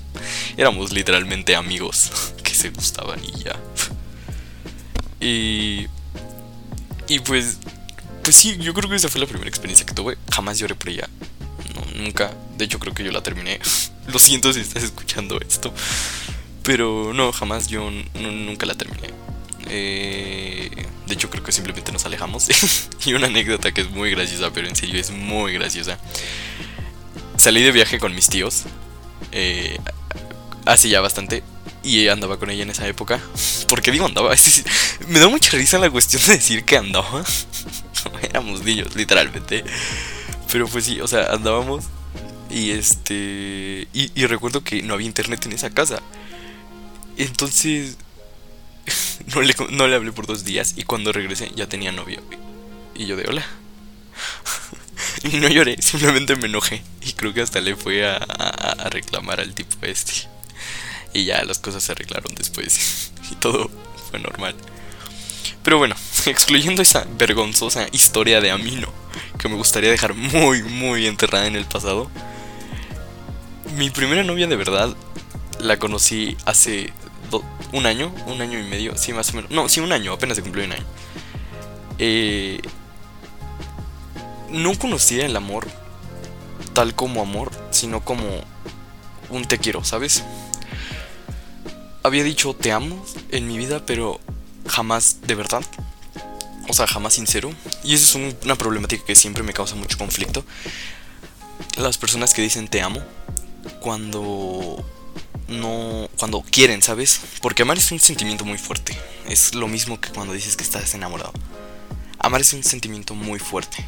Éramos 0.56 0.92
literalmente 0.92 1.56
amigos 1.56 2.32
que 2.44 2.54
se 2.54 2.70
gustaban 2.70 3.18
y 3.24 3.32
ya. 3.42 3.56
Y. 5.18 5.88
Y 7.08 7.18
pues. 7.24 7.58
Pues 8.22 8.36
sí, 8.36 8.56
yo 8.60 8.72
creo 8.72 8.88
que 8.88 8.94
esa 8.94 9.08
fue 9.08 9.20
la 9.20 9.26
primera 9.26 9.48
experiencia 9.48 9.84
que 9.84 9.94
tuve. 9.94 10.16
Jamás 10.30 10.60
lloré 10.60 10.76
por 10.76 10.90
ella. 10.90 11.08
No, 11.74 12.00
nunca. 12.00 12.32
De 12.56 12.66
hecho, 12.66 12.78
creo 12.78 12.94
que 12.94 13.02
yo 13.02 13.10
la 13.10 13.22
terminé. 13.24 13.58
Lo 14.06 14.20
siento 14.20 14.52
si 14.52 14.60
estás 14.60 14.84
escuchando 14.84 15.40
esto. 15.40 15.74
Pero 16.62 17.12
no, 17.14 17.32
jamás 17.32 17.66
yo 17.66 17.90
nunca 18.14 18.64
la 18.64 18.74
terminé. 18.74 19.08
Eh, 19.68 20.70
de 21.06 21.14
hecho, 21.14 21.30
creo 21.30 21.42
que 21.42 21.52
simplemente 21.52 21.92
nos 21.92 22.04
alejamos. 22.04 22.48
y 23.04 23.14
una 23.14 23.26
anécdota 23.26 23.72
que 23.72 23.82
es 23.82 23.90
muy 23.90 24.10
graciosa, 24.10 24.50
pero 24.52 24.68
en 24.68 24.76
serio 24.76 25.00
es 25.00 25.10
muy 25.10 25.52
graciosa. 25.54 25.98
Salí 27.36 27.62
de 27.62 27.72
viaje 27.72 27.98
con 27.98 28.14
mis 28.14 28.28
tíos. 28.28 28.64
Eh, 29.32 29.78
hace 30.66 30.88
ya 30.88 31.00
bastante. 31.00 31.42
Y 31.82 32.08
andaba 32.08 32.38
con 32.38 32.50
ella 32.50 32.62
en 32.62 32.70
esa 32.70 32.86
época. 32.86 33.20
¿Por 33.68 33.82
qué 33.82 33.92
digo 33.92 34.06
andaba? 34.06 34.34
Me 35.08 35.18
da 35.18 35.28
mucha 35.28 35.56
risa 35.56 35.78
la 35.78 35.90
cuestión 35.90 36.22
de 36.26 36.32
decir 36.34 36.64
que 36.64 36.76
andaba. 36.76 37.24
Éramos 38.22 38.62
niños, 38.64 38.94
literalmente. 38.96 39.64
Pero 40.50 40.66
pues 40.68 40.84
sí, 40.84 41.00
o 41.00 41.06
sea, 41.06 41.32
andábamos. 41.32 41.84
Y 42.50 42.70
este. 42.70 43.88
Y 43.92 44.26
recuerdo 44.26 44.64
que 44.64 44.82
no 44.82 44.94
había 44.94 45.06
internet 45.06 45.44
en 45.46 45.52
esa 45.52 45.70
casa. 45.70 46.00
Entonces 47.18 47.98
no 49.34 49.42
le, 49.42 49.54
no 49.70 49.88
le 49.88 49.96
hablé 49.96 50.12
por 50.12 50.26
dos 50.26 50.44
días 50.44 50.74
y 50.76 50.84
cuando 50.84 51.12
regresé 51.12 51.50
ya 51.54 51.68
tenía 51.68 51.92
novio. 51.92 52.20
Y 52.94 53.06
yo 53.06 53.16
de 53.16 53.28
hola. 53.28 53.46
y 55.22 55.36
no 55.36 55.48
lloré, 55.48 55.80
simplemente 55.80 56.36
me 56.36 56.46
enojé. 56.46 56.82
Y 57.02 57.12
creo 57.12 57.32
que 57.34 57.42
hasta 57.42 57.60
le 57.60 57.76
fue 57.76 58.06
a, 58.06 58.16
a, 58.16 58.88
reclamar 58.90 59.40
al 59.40 59.54
tipo 59.54 59.76
este. 59.82 60.28
Y 61.14 61.24
ya 61.24 61.44
las 61.44 61.58
cosas 61.58 61.82
se 61.82 61.92
arreglaron 61.92 62.34
después. 62.34 63.12
y 63.30 63.34
todo 63.36 63.70
fue 64.10 64.18
normal. 64.18 64.54
Pero 65.62 65.78
bueno, 65.78 65.94
excluyendo 66.26 66.82
esa 66.82 67.06
vergonzosa 67.18 67.86
historia 67.92 68.40
de 68.40 68.50
Amino, 68.50 68.92
que 69.38 69.48
me 69.48 69.56
gustaría 69.56 69.90
dejar 69.90 70.14
muy, 70.14 70.62
muy 70.62 71.06
enterrada 71.06 71.46
en 71.46 71.56
el 71.56 71.66
pasado. 71.66 72.10
Mi 73.76 73.90
primera 73.90 74.24
novia 74.24 74.46
de 74.46 74.56
verdad 74.56 74.96
la 75.60 75.78
conocí 75.78 76.36
hace 76.46 76.92
un 77.72 77.86
año, 77.86 78.12
un 78.26 78.40
año 78.40 78.58
y 78.58 78.62
medio, 78.62 78.96
sí, 78.96 79.12
más 79.12 79.30
o 79.30 79.36
menos. 79.36 79.50
No, 79.50 79.68
sí, 79.68 79.80
un 79.80 79.92
año, 79.92 80.12
apenas 80.12 80.36
se 80.36 80.42
cumplió 80.42 80.64
un 80.64 80.72
año. 80.72 80.84
Eh, 81.98 82.60
no 84.50 84.78
conocía 84.78 85.26
el 85.26 85.36
amor 85.36 85.66
tal 86.72 86.94
como 86.94 87.20
amor, 87.20 87.50
sino 87.70 88.04
como 88.04 88.24
un 89.30 89.44
te 89.44 89.58
quiero, 89.58 89.84
¿sabes? 89.84 90.22
Había 92.02 92.22
dicho 92.22 92.54
te 92.54 92.72
amo 92.72 93.04
en 93.30 93.46
mi 93.48 93.58
vida, 93.58 93.84
pero 93.84 94.20
jamás 94.66 95.18
de 95.26 95.34
verdad. 95.34 95.62
O 96.68 96.72
sea, 96.74 96.86
jamás 96.86 97.14
sincero. 97.14 97.50
Y 97.82 97.94
esa 97.94 98.04
es 98.04 98.34
una 98.44 98.56
problemática 98.56 99.04
que 99.04 99.14
siempre 99.14 99.42
me 99.42 99.52
causa 99.52 99.74
mucho 99.74 99.98
conflicto. 99.98 100.44
Las 101.76 101.98
personas 101.98 102.34
que 102.34 102.42
dicen 102.42 102.68
te 102.68 102.82
amo 102.82 103.00
cuando 103.80 104.84
no 105.48 106.08
cuando 106.18 106.42
quieren, 106.42 106.82
¿sabes? 106.82 107.20
Porque 107.40 107.62
amar 107.62 107.78
es 107.78 107.90
un 107.90 108.00
sentimiento 108.00 108.44
muy 108.44 108.58
fuerte. 108.58 108.96
Es 109.26 109.54
lo 109.54 109.68
mismo 109.68 110.00
que 110.00 110.10
cuando 110.10 110.34
dices 110.34 110.56
que 110.56 110.64
estás 110.64 110.94
enamorado. 110.94 111.32
Amar 112.18 112.40
es 112.40 112.52
un 112.52 112.62
sentimiento 112.62 113.14
muy 113.14 113.38
fuerte. 113.38 113.84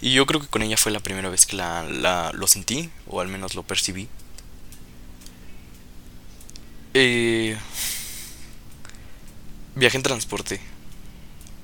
Y 0.00 0.14
yo 0.14 0.24
creo 0.26 0.40
que 0.40 0.46
con 0.46 0.62
ella 0.62 0.76
fue 0.76 0.92
la 0.92 1.00
primera 1.00 1.28
vez 1.28 1.46
que 1.46 1.56
la, 1.56 2.30
lo 2.32 2.46
sentí, 2.46 2.90
o 3.06 3.20
al 3.20 3.28
menos 3.28 3.54
lo 3.54 3.62
percibí. 3.62 4.08
Eh, 6.94 7.56
viajé 9.74 9.96
en 9.96 10.02
transporte 10.02 10.60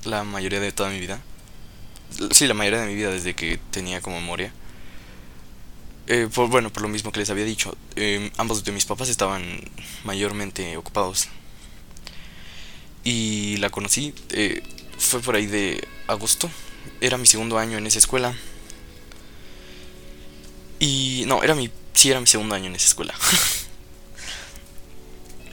la 0.03 0.23
mayoría 0.23 0.59
de 0.59 0.71
toda 0.71 0.89
mi 0.89 0.99
vida. 0.99 1.19
Sí, 2.31 2.47
la 2.47 2.53
mayoría 2.53 2.81
de 2.81 2.87
mi 2.87 2.95
vida 2.95 3.11
desde 3.11 3.33
que 3.33 3.59
tenía 3.71 4.01
como 4.01 4.19
memoria. 4.19 4.53
Eh, 6.09 6.29
por, 6.33 6.47
bueno, 6.49 6.71
por 6.71 6.81
lo 6.83 6.87
mismo 6.87 7.11
que 7.11 7.19
les 7.19 7.29
había 7.29 7.43
dicho, 7.43 7.75
eh, 7.97 8.31
ambos 8.37 8.63
de 8.63 8.71
mis 8.71 8.85
papás 8.85 9.09
estaban 9.09 9.59
mayormente 10.05 10.77
ocupados. 10.77 11.27
Y 13.03 13.57
la 13.57 13.69
conocí, 13.69 14.13
eh, 14.29 14.63
fue 14.97 15.19
por 15.21 15.35
ahí 15.35 15.47
de 15.47 15.85
agosto. 16.07 16.49
Era 17.01 17.17
mi 17.17 17.27
segundo 17.27 17.57
año 17.57 17.77
en 17.77 17.85
esa 17.87 17.99
escuela. 17.99 18.33
Y 20.79 21.25
no, 21.27 21.43
era 21.43 21.55
mi, 21.55 21.69
sí, 21.93 22.09
era 22.09 22.21
mi 22.21 22.27
segundo 22.27 22.55
año 22.55 22.67
en 22.67 22.75
esa 22.75 22.87
escuela. 22.87 23.13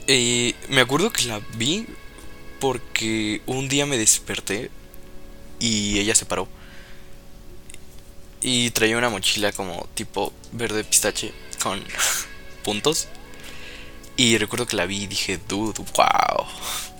me 0.69 0.81
acuerdo 0.81 1.11
que 1.11 1.23
la 1.25 1.39
vi 1.57 1.85
porque 2.59 3.41
un 3.45 3.67
día 3.67 3.85
me 3.85 3.97
desperté 3.97 4.71
y 5.59 5.99
ella 5.99 6.15
se 6.15 6.25
paró. 6.25 6.47
Y 8.47 8.69
traía 8.69 8.95
una 8.95 9.09
mochila 9.09 9.51
como 9.53 9.87
tipo 9.95 10.31
verde 10.51 10.83
pistache 10.83 11.33
con 11.63 11.83
puntos. 12.63 13.07
Y 14.17 14.37
recuerdo 14.37 14.67
que 14.67 14.75
la 14.75 14.85
vi 14.85 15.01
y 15.01 15.07
dije, 15.07 15.39
dude, 15.47 15.83
wow. 15.95 16.45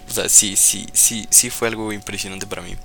O 0.09 0.11
sea, 0.11 0.27
sí, 0.27 0.55
sí, 0.55 0.87
sí, 0.93 1.27
sí 1.29 1.51
fue 1.51 1.67
algo 1.67 1.93
impresionante 1.93 2.47
para 2.47 2.63
mí. 2.63 2.75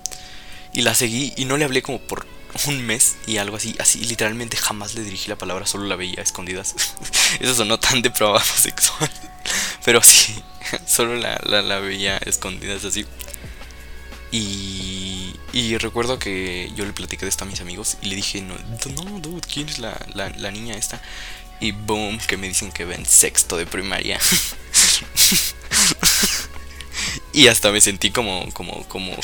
Y 0.74 0.82
la 0.82 0.94
seguí 0.94 1.32
y 1.38 1.46
no 1.46 1.56
le 1.56 1.64
hablé 1.64 1.80
como 1.80 2.02
por 2.02 2.26
un 2.66 2.84
mes 2.84 3.16
y 3.26 3.38
algo 3.38 3.56
así. 3.56 3.74
Así, 3.78 4.04
literalmente 4.04 4.58
jamás 4.58 4.94
le 4.94 5.04
dirigí 5.04 5.30
la 5.30 5.38
palabra, 5.38 5.64
solo 5.66 5.86
la 5.86 5.96
veía 5.96 6.18
a 6.18 6.22
escondidas. 6.22 6.74
Eso 7.40 7.54
sonó 7.54 7.80
tan 7.80 8.02
depravado 8.02 8.44
sexual. 8.44 9.10
Pero 9.86 10.02
sí, 10.02 10.34
solo 10.86 11.16
la, 11.16 11.40
la, 11.46 11.62
la 11.62 11.78
veía 11.78 12.18
escondidas 12.18 12.84
así. 12.84 13.06
Y, 14.32 15.09
y 15.52 15.76
recuerdo 15.78 16.18
que 16.18 16.70
yo 16.76 16.84
le 16.84 16.92
platiqué 16.92 17.24
de 17.24 17.28
esto 17.28 17.44
a 17.44 17.48
mis 17.48 17.60
amigos 17.60 17.96
y 18.02 18.06
le 18.06 18.16
dije, 18.16 18.40
no, 18.40 18.54
no 18.54 19.20
dude, 19.20 19.40
¿quién 19.52 19.68
es 19.68 19.78
la, 19.78 19.98
la, 20.14 20.50
niña 20.50 20.74
esta? 20.74 21.02
Y 21.60 21.72
boom, 21.72 22.18
que 22.18 22.36
me 22.36 22.48
dicen 22.48 22.70
que 22.70 22.84
ven 22.84 23.04
sexto 23.04 23.56
de 23.56 23.66
primaria. 23.66 24.18
y 27.32 27.48
hasta 27.48 27.72
me 27.72 27.80
sentí 27.80 28.10
como, 28.10 28.50
como, 28.52 28.86
como... 28.88 29.16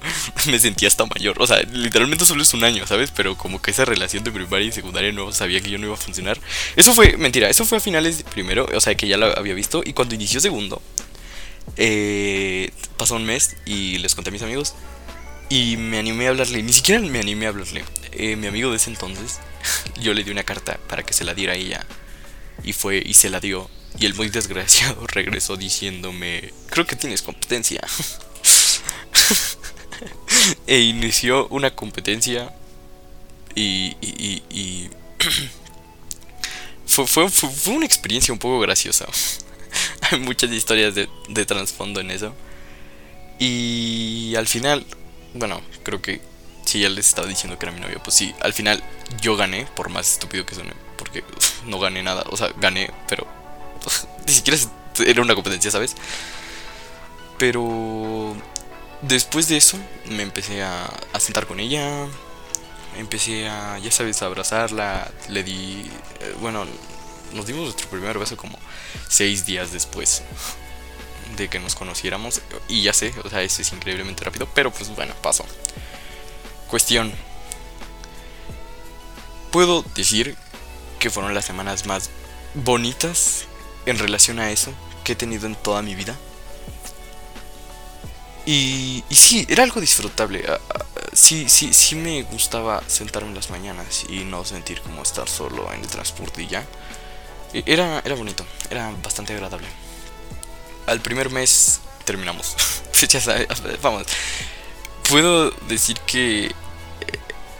me 0.46 0.58
sentí 0.58 0.86
hasta 0.86 1.04
mayor. 1.06 1.42
O 1.42 1.46
sea, 1.46 1.60
literalmente 1.62 2.24
solo 2.24 2.42
es 2.42 2.54
un 2.54 2.64
año, 2.64 2.86
¿sabes? 2.86 3.10
Pero 3.10 3.36
como 3.36 3.60
que 3.60 3.72
esa 3.72 3.84
relación 3.84 4.24
de 4.24 4.30
primaria 4.30 4.68
y 4.68 4.72
secundaria 4.72 5.12
no 5.12 5.32
sabía 5.32 5.60
que 5.60 5.70
yo 5.70 5.78
no 5.78 5.86
iba 5.86 5.94
a 5.94 5.98
funcionar. 5.98 6.38
Eso 6.76 6.94
fue, 6.94 7.16
mentira, 7.16 7.50
eso 7.50 7.64
fue 7.64 7.78
a 7.78 7.80
finales 7.80 8.18
de 8.18 8.24
primero, 8.24 8.66
o 8.74 8.80
sea, 8.80 8.94
que 8.94 9.08
ya 9.08 9.16
lo 9.16 9.36
había 9.38 9.54
visto. 9.54 9.82
Y 9.84 9.92
cuando 9.92 10.14
inició 10.14 10.40
segundo, 10.40 10.80
eh, 11.76 12.70
pasó 12.96 13.16
un 13.16 13.24
mes 13.24 13.56
y 13.66 13.98
les 13.98 14.14
conté 14.14 14.30
a 14.30 14.32
mis 14.32 14.42
amigos. 14.42 14.74
Y 15.50 15.76
me 15.76 15.98
animé 15.98 16.28
a 16.28 16.30
hablarle, 16.30 16.62
ni 16.62 16.72
siquiera 16.72 17.00
me 17.00 17.18
animé 17.18 17.46
a 17.46 17.48
hablarle. 17.48 17.84
Eh, 18.12 18.36
mi 18.36 18.46
amigo 18.46 18.70
de 18.70 18.76
ese 18.76 18.88
entonces, 18.88 19.40
yo 20.00 20.14
le 20.14 20.22
di 20.22 20.30
una 20.30 20.44
carta 20.44 20.78
para 20.88 21.02
que 21.02 21.12
se 21.12 21.24
la 21.24 21.34
diera 21.34 21.54
a 21.54 21.56
ella. 21.56 21.84
Y 22.62 22.72
fue 22.72 23.02
y 23.04 23.14
se 23.14 23.30
la 23.30 23.40
dio. 23.40 23.68
Y 23.98 24.06
el 24.06 24.14
muy 24.14 24.28
desgraciado 24.28 25.04
regresó 25.08 25.56
diciéndome, 25.56 26.54
creo 26.70 26.86
que 26.86 26.94
tienes 26.94 27.22
competencia. 27.22 27.80
e 30.68 30.78
inició 30.78 31.48
una 31.48 31.74
competencia. 31.74 32.54
Y... 33.56 33.96
y, 34.00 34.88
fue, 36.86 37.08
fue, 37.08 37.28
fue, 37.28 37.74
una 37.74 37.86
experiencia 37.86 38.32
un 38.32 38.38
poco 38.38 38.60
graciosa. 38.60 39.06
Hay 40.12 40.20
muchas 40.20 40.52
historias 40.52 40.94
de, 40.94 41.08
de 41.28 41.44
trasfondo 41.44 42.00
en 42.00 42.12
eso. 42.12 42.36
Y 43.40 44.34
al 44.36 44.46
final 44.46 44.86
bueno, 45.34 45.60
creo 45.82 46.00
que 46.02 46.20
si 46.64 46.80
ya 46.80 46.88
les 46.88 47.08
estaba 47.08 47.26
diciendo 47.26 47.58
que 47.58 47.66
era 47.66 47.72
mi 47.72 47.80
novio, 47.80 48.00
pues 48.02 48.16
sí, 48.16 48.34
al 48.40 48.52
final 48.52 48.82
yo 49.20 49.36
gané, 49.36 49.66
por 49.74 49.88
más 49.88 50.12
estúpido 50.12 50.46
que 50.46 50.54
suene, 50.54 50.72
porque 50.96 51.24
no 51.66 51.78
gané 51.78 52.02
nada, 52.02 52.24
o 52.30 52.36
sea, 52.36 52.52
gané, 52.56 52.90
pero 53.08 53.26
ni 54.26 54.32
siquiera 54.32 54.58
era 55.06 55.22
una 55.22 55.34
competencia, 55.34 55.70
¿sabes? 55.70 55.96
Pero 57.38 58.36
después 59.02 59.48
de 59.48 59.56
eso 59.56 59.78
me 60.06 60.22
empecé 60.22 60.62
a, 60.62 60.84
a 61.12 61.20
sentar 61.20 61.46
con 61.46 61.58
ella, 61.58 62.06
empecé 62.98 63.48
a, 63.48 63.78
ya 63.78 63.90
sabes, 63.90 64.22
a 64.22 64.26
abrazarla, 64.26 65.10
le 65.28 65.42
di, 65.42 65.90
eh, 66.20 66.34
bueno, 66.40 66.66
nos 67.32 67.46
dimos 67.46 67.64
nuestro 67.64 67.88
primer 67.88 68.18
beso 68.18 68.36
como 68.36 68.58
seis 69.08 69.46
días 69.46 69.72
después 69.72 70.22
de 71.36 71.48
que 71.48 71.58
nos 71.58 71.74
conociéramos. 71.74 72.40
Y 72.68 72.82
ya 72.82 72.92
sé, 72.92 73.14
o 73.24 73.28
sea, 73.28 73.42
eso 73.42 73.62
es 73.62 73.72
increíblemente 73.72 74.24
rápido, 74.24 74.48
pero 74.54 74.70
pues 74.70 74.94
bueno, 74.94 75.14
pasó. 75.22 75.44
Cuestión. 76.68 77.12
Puedo 79.50 79.82
decir 79.94 80.36
que 80.98 81.10
fueron 81.10 81.34
las 81.34 81.44
semanas 81.44 81.86
más 81.86 82.10
bonitas 82.54 83.46
en 83.86 83.98
relación 83.98 84.38
a 84.38 84.50
eso 84.50 84.72
que 85.02 85.12
he 85.12 85.16
tenido 85.16 85.46
en 85.46 85.56
toda 85.56 85.82
mi 85.82 85.94
vida. 85.94 86.16
Y, 88.46 89.04
y 89.08 89.14
sí, 89.14 89.46
era 89.48 89.64
algo 89.64 89.80
disfrutable. 89.80 90.44
Ah, 90.48 90.58
ah, 90.74 90.84
sí, 91.12 91.48
sí, 91.48 91.72
sí 91.74 91.94
me 91.94 92.22
gustaba 92.22 92.82
sentarme 92.86 93.28
en 93.28 93.34
las 93.34 93.50
mañanas 93.50 94.04
y 94.08 94.24
no 94.24 94.44
sentir 94.44 94.80
como 94.80 95.02
estar 95.02 95.28
solo 95.28 95.72
en 95.72 95.80
el 95.80 95.88
transporte 95.88 96.42
y 96.42 96.46
ya. 96.46 96.64
E, 97.52 97.62
era, 97.66 98.00
era 98.04 98.14
bonito, 98.14 98.46
era 98.70 98.90
bastante 99.02 99.32
agradable 99.32 99.66
al 100.86 101.00
primer 101.00 101.30
mes 101.30 101.80
terminamos. 102.04 102.56
vamos. 103.82 104.06
Puedo 105.08 105.50
decir 105.68 105.98
que 106.06 106.46
eh, 106.46 106.52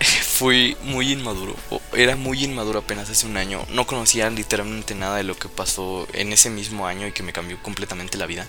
fui 0.23 0.77
muy 0.83 1.13
inmaduro. 1.13 1.57
Era 1.93 2.17
muy 2.17 2.45
inmaduro 2.45 2.81
apenas 2.81 3.11
hace 3.11 3.27
un 3.27 3.37
año. 3.37 3.65
No 3.71 3.87
conocía 3.87 4.31
literalmente 4.31 4.95
nada 4.95 5.17
de 5.17 5.25
lo 5.25 5.37
que 5.37 5.49
pasó 5.49 6.07
en 6.13 6.33
ese 6.33 6.51
mismo 6.51 6.87
año 6.87 7.07
y 7.07 7.13
que 7.13 7.23
me 7.23 7.33
cambió 7.33 7.61
completamente 7.63 8.19
la 8.19 8.27
vida. 8.27 8.47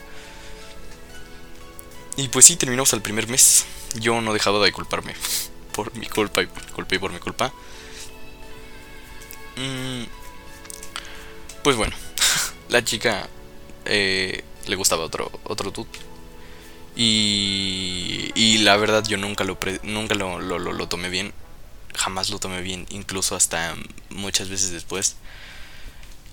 Y 2.17 2.28
pues 2.28 2.45
sí, 2.45 2.56
terminamos 2.56 2.93
al 2.93 3.02
primer 3.02 3.28
mes. 3.28 3.65
Yo 3.95 4.22
no 4.22 4.34
dejaba 4.34 4.63
de 4.63 4.72
culparme. 4.72 5.13
Por 5.72 5.95
mi 5.98 6.06
culpa 6.08 6.41
y 6.41 6.48
por 6.48 6.65
mi 6.65 6.72
culpa 6.74 6.95
y 6.95 7.00
por 7.00 7.12
mi 7.13 7.19
culpa. 7.19 7.54
Mm, 9.56 10.04
pues 11.63 11.78
bueno, 11.78 11.95
la 12.67 12.84
chica 12.84 13.30
eh, 13.86 14.43
le 14.67 14.76
gustaba 14.76 15.04
otro, 15.04 15.32
otro 15.43 15.71
dude. 15.71 15.89
Y, 16.95 18.32
y 18.36 18.60
la 18.60 18.76
verdad 18.78 19.04
yo 19.08 19.17
nunca, 19.17 19.43
lo, 19.43 19.58
nunca 19.84 20.15
lo, 20.15 20.39
lo, 20.39 20.60
lo, 20.60 20.88
tomé 20.88 21.10
bien. 21.10 21.34
Jamás 21.95 22.30
lo 22.30 22.39
tomé 22.39 22.62
bien, 22.62 22.86
incluso 22.89 23.36
hasta 23.36 23.76
muchas 24.10 24.50
veces 24.50 24.71
después. 24.71 25.15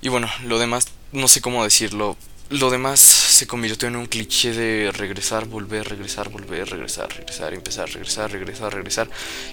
Y 0.01 0.09
bueno, 0.09 0.29
lo 0.45 0.59
demás, 0.59 0.89
no 1.13 1.29
sé 1.29 1.41
cómo 1.41 1.65
decirlo. 1.65 2.17
Lo 2.51 2.71
demás 2.71 2.99
se 3.01 3.47
convirtió 3.47 3.89
en 3.89 3.97
un 3.97 4.07
cliché 4.07 4.53
de 4.53 4.91
regresar, 4.91 5.45
volver, 5.47 5.87
regresar, 5.87 6.31
volver, 6.31 6.71
regresar, 6.71 7.15
regresar, 7.15 7.53
empezar, 7.53 7.91
regresar, 7.91 8.33
regresar, 8.33 8.73
regresar. 8.73 9.11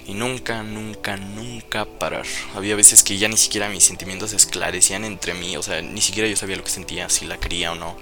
Y 0.07 0.13
nunca, 0.13 0.63
nunca, 0.63 1.17
nunca 1.17 1.85
parar. 1.85 2.25
Había 2.55 2.75
veces 2.75 3.03
que 3.03 3.17
ya 3.17 3.27
ni 3.27 3.35
siquiera 3.35 3.67
mis 3.67 3.83
sentimientos 3.83 4.29
se 4.29 4.37
esclarecían 4.37 5.03
entre 5.03 5.33
mí. 5.33 5.57
O 5.57 5.63
sea, 5.63 5.81
ni 5.81 5.99
siquiera 6.01 6.29
yo 6.29 6.37
sabía 6.37 6.55
lo 6.55 6.63
que 6.63 6.69
sentía, 6.69 7.09
si 7.09 7.25
la 7.25 7.37
quería 7.37 7.73
o 7.73 7.75
no. 7.75 7.97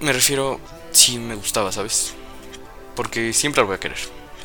Me 0.00 0.12
refiero 0.12 0.60
si 0.92 1.18
me 1.18 1.34
gustaba, 1.34 1.72
¿sabes? 1.72 2.14
Porque 2.94 3.32
siempre 3.32 3.62
la 3.62 3.66
voy 3.66 3.76
a 3.76 3.80
querer. 3.80 3.98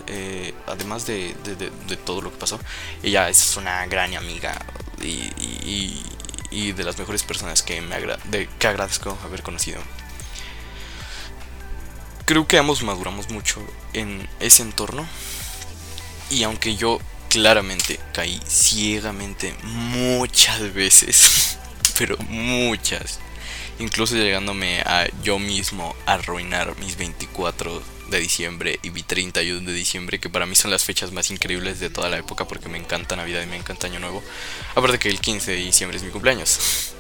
Eh, 0.08 0.54
además 0.66 1.06
de, 1.06 1.36
de, 1.44 1.98
todo 1.98 2.22
lo 2.22 2.32
que 2.32 2.38
pasó, 2.38 2.60
ella 3.04 3.30
es 3.30 3.58
una 3.58 3.86
gran 3.86 4.16
amiga 4.16 4.58
y, 5.02 6.02
y, 6.50 6.72
de 6.72 6.84
las 6.84 6.98
mejores 6.98 7.22
personas 7.24 7.62
que, 7.62 7.80
me 7.82 7.96
de, 8.26 8.50
que 8.58 8.68
agradezco 8.68 9.18
haber 9.24 9.44
conocido. 9.44 9.80
Creo 12.26 12.48
que 12.48 12.58
ambos 12.58 12.82
maduramos 12.82 13.30
mucho 13.30 13.62
en 13.94 14.28
ese 14.40 14.64
entorno. 14.64 15.06
Y 16.32 16.44
aunque 16.44 16.76
yo 16.76 17.00
claramente 17.30 18.00
caí 18.14 18.42
ciegamente 18.48 19.56
muchas 19.64 20.74
veces, 20.74 21.58
pero 21.98 22.18
muchas, 22.28 23.20
incluso 23.80 24.16
llegándome 24.16 24.82
a 24.82 25.08
yo 25.24 25.40
mismo 25.40 25.96
arruinar 26.06 26.78
mis 26.78 26.98
24 26.98 27.82
de 28.10 28.20
diciembre 28.20 28.80
y 28.84 28.92
mi 28.92 29.04
31 29.04 29.68
de 29.68 29.76
diciembre, 29.76 30.20
que 30.20 30.30
para 30.30 30.46
mí 30.46 30.56
son 30.56 30.72
las 30.72 30.84
fechas 30.84 31.12
más 31.12 31.32
increíbles 31.32 31.80
de 31.80 31.90
toda 31.90 32.10
la 32.10 32.18
época 32.18 32.46
porque 32.46 32.70
me 32.70 32.78
encanta 32.78 33.16
Navidad 33.16 33.44
y 33.44 33.48
me 33.48 33.56
encanta 33.56 33.88
Año 33.88 34.00
Nuevo. 34.00 34.24
Aparte 34.76 35.00
que 35.00 35.10
el 35.10 35.20
15 35.20 35.52
de 35.52 35.58
diciembre 35.58 35.98
es 35.98 36.04
mi 36.04 36.12
cumpleaños. 36.12 36.60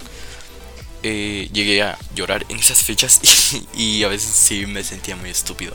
Eh, 1.01 1.47
llegué 1.53 1.81
a 1.81 1.97
llorar 2.13 2.45
en 2.49 2.57
esas 2.57 2.83
fechas 2.83 3.21
y, 3.73 4.03
a 4.03 4.09
veces 4.09 4.31
sí 4.31 4.65
me 4.65 4.83
sentía 4.83 5.15
muy 5.15 5.29
estúpido. 5.29 5.73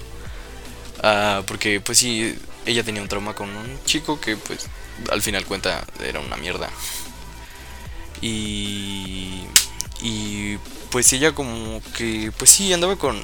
Ah, 1.03 1.43
porque 1.47 1.81
pues 1.81 1.97
sí, 1.97 2.38
ella 2.67 2.85
tenía 2.85 3.01
un 3.01 3.09
trauma 3.09 3.35
con 3.35 3.49
un 3.49 3.83
chico 3.87 4.21
que 4.21 4.37
pues 4.37 4.67
al 5.11 5.23
final 5.23 5.47
cuenta 5.47 5.87
era 6.05 6.21
una 6.21 6.37
mierda. 6.37 6.69
Y... 8.21 9.45
Y 10.03 10.59
pues 10.94 11.12
ella 11.12 11.35
como 11.35 11.83
que, 11.96 12.30
pues 12.38 12.52
sí, 12.52 12.72
andaba 12.72 12.94
con, 12.94 13.20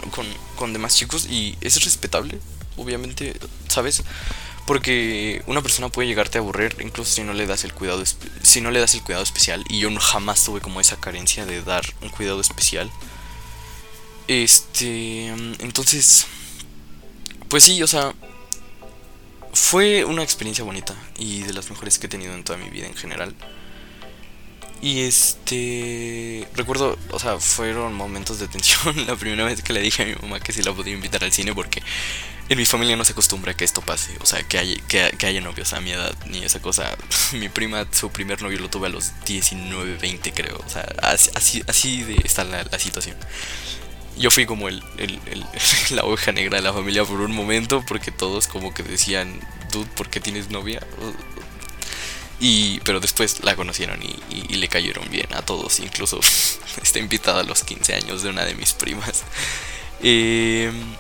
con, 0.57 0.73
demás 0.73 0.97
chicos 0.97 1.27
y 1.31 1.57
es 1.61 1.85
respetable, 1.85 2.41
obviamente, 2.77 3.33
¿sabes? 3.69 4.03
Porque 4.67 5.45
una 5.47 5.63
persona 5.63 5.89
puede 5.89 6.09
llegarte 6.09 6.39
a 6.39 6.41
aburrir 6.41 6.75
incluso 6.81 7.13
si 7.13 7.23
no 7.23 7.33
le 7.33 7.47
das 7.47 7.63
el 7.63 7.73
cuidado 7.73 8.03
si 8.43 8.61
no 8.61 8.73
le 8.73 8.81
das 8.81 8.95
el 8.95 9.05
cuidado 9.05 9.23
especial 9.23 9.65
y 9.69 9.79
yo 9.79 9.89
jamás 10.01 10.43
tuve 10.43 10.61
como 10.61 10.81
esa 10.81 10.97
carencia 10.97 11.47
de 11.47 11.63
dar 11.63 11.85
un 12.03 12.09
cuidado 12.09 12.41
especial. 12.41 12.91
Este, 14.27 15.29
entonces 15.61 16.27
pues 17.49 17.63
sí, 17.63 17.81
o 17.85 17.87
sea, 17.87 18.13
fue 19.53 20.05
una 20.05 20.25
experiencia 20.25 20.65
bonita 20.65 20.97
y 21.17 21.45
de 21.45 21.53
las 21.53 21.71
mejores 21.71 22.01
que 22.01 22.09
he 22.09 22.11
tenido 22.11 22.35
en 22.35 22.43
toda 22.43 22.59
mi 22.59 22.69
vida 22.69 22.89
en 22.89 22.97
general. 22.97 23.33
Y 24.83 25.01
este. 25.01 26.49
Recuerdo, 26.55 26.99
o 27.11 27.19
sea, 27.19 27.39
fueron 27.39 27.95
momentos 27.95 28.39
de 28.39 28.49
tensión 28.49 29.07
la 29.07 29.17
primera 29.17 29.45
vez 29.45 29.63
que 29.63 29.73
le 29.73 29.81
dije 29.81 30.03
a 30.03 30.07
mi 30.07 30.15
mamá 30.15 30.41
que 30.41 30.53
si 30.53 30.63
la 30.63 30.73
podía 30.73 30.95
invitar 30.95 31.23
al 31.23 31.33
cine 31.33 31.55
porque 31.55 31.83
en 32.49 32.59
mi 32.59 32.65
familia 32.65 32.97
no 32.97 33.05
se 33.05 33.13
acostumbra 33.13 33.55
que 33.55 33.65
esto 33.65 33.83
pase. 33.83 34.17
O 34.21 34.27
sea, 34.27 34.43
que 34.43 34.59
haya, 34.59 34.75
que, 34.89 35.15
que 35.19 35.27
haya 35.27 35.41
novios 35.41 35.73
a 35.75 35.81
mi 35.81 35.93
edad 35.93 36.15
ni 36.27 36.43
esa 36.45 36.61
cosa. 36.61 36.97
mi 37.33 37.49
prima, 37.49 37.87
su 37.93 38.11
primer 38.11 38.41
novio 38.43 38.59
lo 38.59 38.71
tuve 38.71 38.87
a 38.87 38.91
los 38.91 39.13
19, 39.27 39.99
20, 39.99 40.33
creo. 40.33 40.59
O 40.67 40.69
sea, 40.69 40.87
así, 41.03 41.63
así 41.69 42.03
de 42.03 42.17
está 42.25 42.45
la, 42.45 42.65
la 42.65 42.79
situación. 42.79 43.17
Yo 44.17 44.31
fui 44.31 44.47
como 44.47 44.69
el, 44.69 44.83
el, 44.97 45.21
el, 45.27 45.45
la 45.91 46.05
oveja 46.05 46.33
negra 46.33 46.57
de 46.57 46.63
la 46.63 46.73
familia 46.73 47.05
por 47.05 47.21
un 47.21 47.33
momento 47.33 47.85
porque 47.87 48.11
todos 48.11 48.49
como 48.49 48.73
que 48.73 48.83
decían, 48.83 49.41
dude, 49.73 49.89
¿por 49.95 50.09
qué 50.09 50.21
tienes 50.21 50.51
novia? 50.51 50.81
Y, 52.41 52.81
pero 52.81 53.01
después 53.01 53.45
la 53.45 53.55
conocieron 53.55 54.01
y, 54.03 54.57
le 54.57 54.69
cayeron 54.69 55.09
bien 55.11 55.29
a 55.35 55.43
todos. 55.43 55.81
Incluso 55.81 56.21
está 56.83 56.99
invitada 56.99 57.41
a 57.41 57.45
los 57.45 57.65
15 57.65 57.95
años 57.95 58.23
de 58.23 58.31
una 58.31 58.45
de 58.45 58.55
mis 58.55 58.73
primas. 58.73 59.23
Em, 60.03 60.97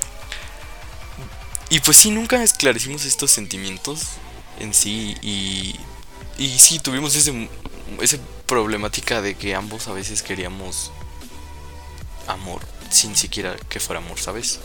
y 1.70 1.80
pues 1.80 1.96
sí, 1.96 2.10
nunca 2.10 2.42
esclarecimos 2.42 3.06
estos 3.06 3.30
sentimientos 3.30 4.02
en 4.58 4.74
sí. 4.74 5.16
Y, 5.22 5.80
y 6.36 6.58
sí, 6.58 6.80
tuvimos 6.80 7.14
ese 7.16 7.48
esa 8.00 8.18
problemática 8.46 9.20
de 9.20 9.34
que 9.34 9.54
ambos 9.54 9.88
a 9.88 9.92
veces 9.92 10.22
queríamos 10.22 10.92
amor 12.26 12.62
sin 12.90 13.16
siquiera 13.16 13.56
que 13.68 13.80
fuera 13.80 14.00
amor, 14.00 14.18
¿sabes? 14.18 14.60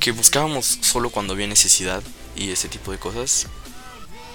Que 0.00 0.12
buscábamos 0.12 0.78
solo 0.80 1.10
cuando 1.10 1.34
había 1.34 1.46
necesidad 1.46 2.02
y 2.36 2.50
ese 2.50 2.68
tipo 2.68 2.92
de 2.92 2.98
cosas. 2.98 3.46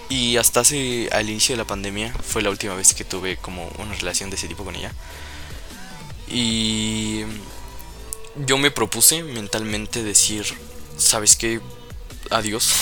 Y 0.09 0.37
hasta 0.37 0.61
hace 0.61 1.07
al 1.11 1.29
inicio 1.29 1.53
de 1.53 1.57
la 1.57 1.67
pandemia 1.67 2.11
fue 2.23 2.41
la 2.41 2.49
última 2.49 2.73
vez 2.73 2.95
que 2.95 3.05
tuve 3.05 3.37
como 3.37 3.67
una 3.77 3.93
relación 3.93 4.31
de 4.31 4.37
ese 4.37 4.47
tipo 4.47 4.65
con 4.65 4.75
ella. 4.75 4.91
Y 6.27 7.23
yo 8.35 8.57
me 8.57 8.71
propuse 8.71 9.23
mentalmente 9.23 10.03
decir, 10.03 10.45
¿sabes 10.97 11.35
qué? 11.35 11.61
Adiós. 12.31 12.73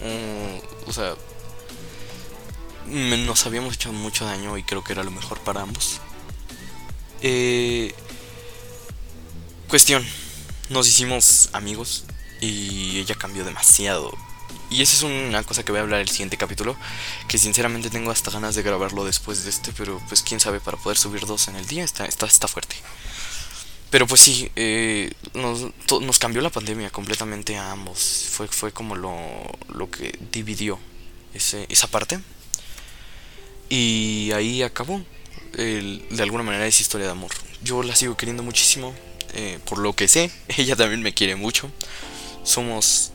o 0.86 0.92
sea, 0.92 1.14
nos 2.86 3.46
habíamos 3.46 3.74
hecho 3.74 3.92
mucho 3.92 4.24
daño 4.24 4.56
y 4.56 4.62
creo 4.62 4.82
que 4.82 4.92
era 4.92 5.04
lo 5.04 5.10
mejor 5.10 5.38
para 5.40 5.62
ambos. 5.62 6.00
Eh, 7.20 7.94
cuestión, 9.68 10.06
nos 10.70 10.88
hicimos 10.88 11.50
amigos 11.52 12.04
y 12.40 12.98
ella 13.00 13.14
cambió 13.14 13.44
demasiado. 13.44 14.12
Y 14.70 14.82
esa 14.82 14.96
es 14.96 15.02
una 15.02 15.42
cosa 15.44 15.64
que 15.64 15.72
voy 15.72 15.78
a 15.78 15.82
hablar 15.82 16.00
el 16.00 16.08
siguiente 16.08 16.36
capítulo, 16.36 16.76
que 17.26 17.38
sinceramente 17.38 17.88
tengo 17.88 18.10
hasta 18.10 18.30
ganas 18.30 18.54
de 18.54 18.62
grabarlo 18.62 19.04
después 19.04 19.44
de 19.44 19.50
este, 19.50 19.72
pero 19.72 20.00
pues 20.08 20.22
quién 20.22 20.40
sabe, 20.40 20.60
para 20.60 20.76
poder 20.76 20.98
subir 20.98 21.24
dos 21.26 21.48
en 21.48 21.56
el 21.56 21.66
día 21.66 21.84
está, 21.84 22.04
está, 22.04 22.26
está 22.26 22.48
fuerte. 22.48 22.76
Pero 23.90 24.06
pues 24.06 24.20
sí, 24.20 24.50
eh, 24.56 25.10
nos, 25.32 25.68
nos, 26.02 26.18
cambió 26.18 26.42
la 26.42 26.50
pandemia 26.50 26.90
completamente 26.90 27.56
a 27.56 27.72
ambos. 27.72 28.26
Fue, 28.30 28.46
fue 28.46 28.70
como 28.70 28.94
lo, 28.94 29.16
lo 29.72 29.90
que 29.90 30.18
dividió 30.30 30.78
ese, 31.32 31.64
esa 31.70 31.86
parte. 31.86 32.20
Y 33.70 34.30
ahí 34.34 34.62
acabó. 34.62 35.02
de 35.54 36.22
alguna 36.22 36.42
manera 36.42 36.66
esa 36.66 36.82
historia 36.82 37.06
de 37.06 37.12
amor. 37.12 37.30
Yo 37.62 37.82
la 37.82 37.96
sigo 37.96 38.16
queriendo 38.16 38.42
muchísimo. 38.42 38.94
Eh, 39.34 39.58
por 39.64 39.78
lo 39.78 39.94
que 39.94 40.08
sé, 40.08 40.30
ella 40.56 40.76
también 40.76 41.02
me 41.02 41.14
quiere 41.14 41.36
mucho. 41.36 41.70
Somos 42.44 43.12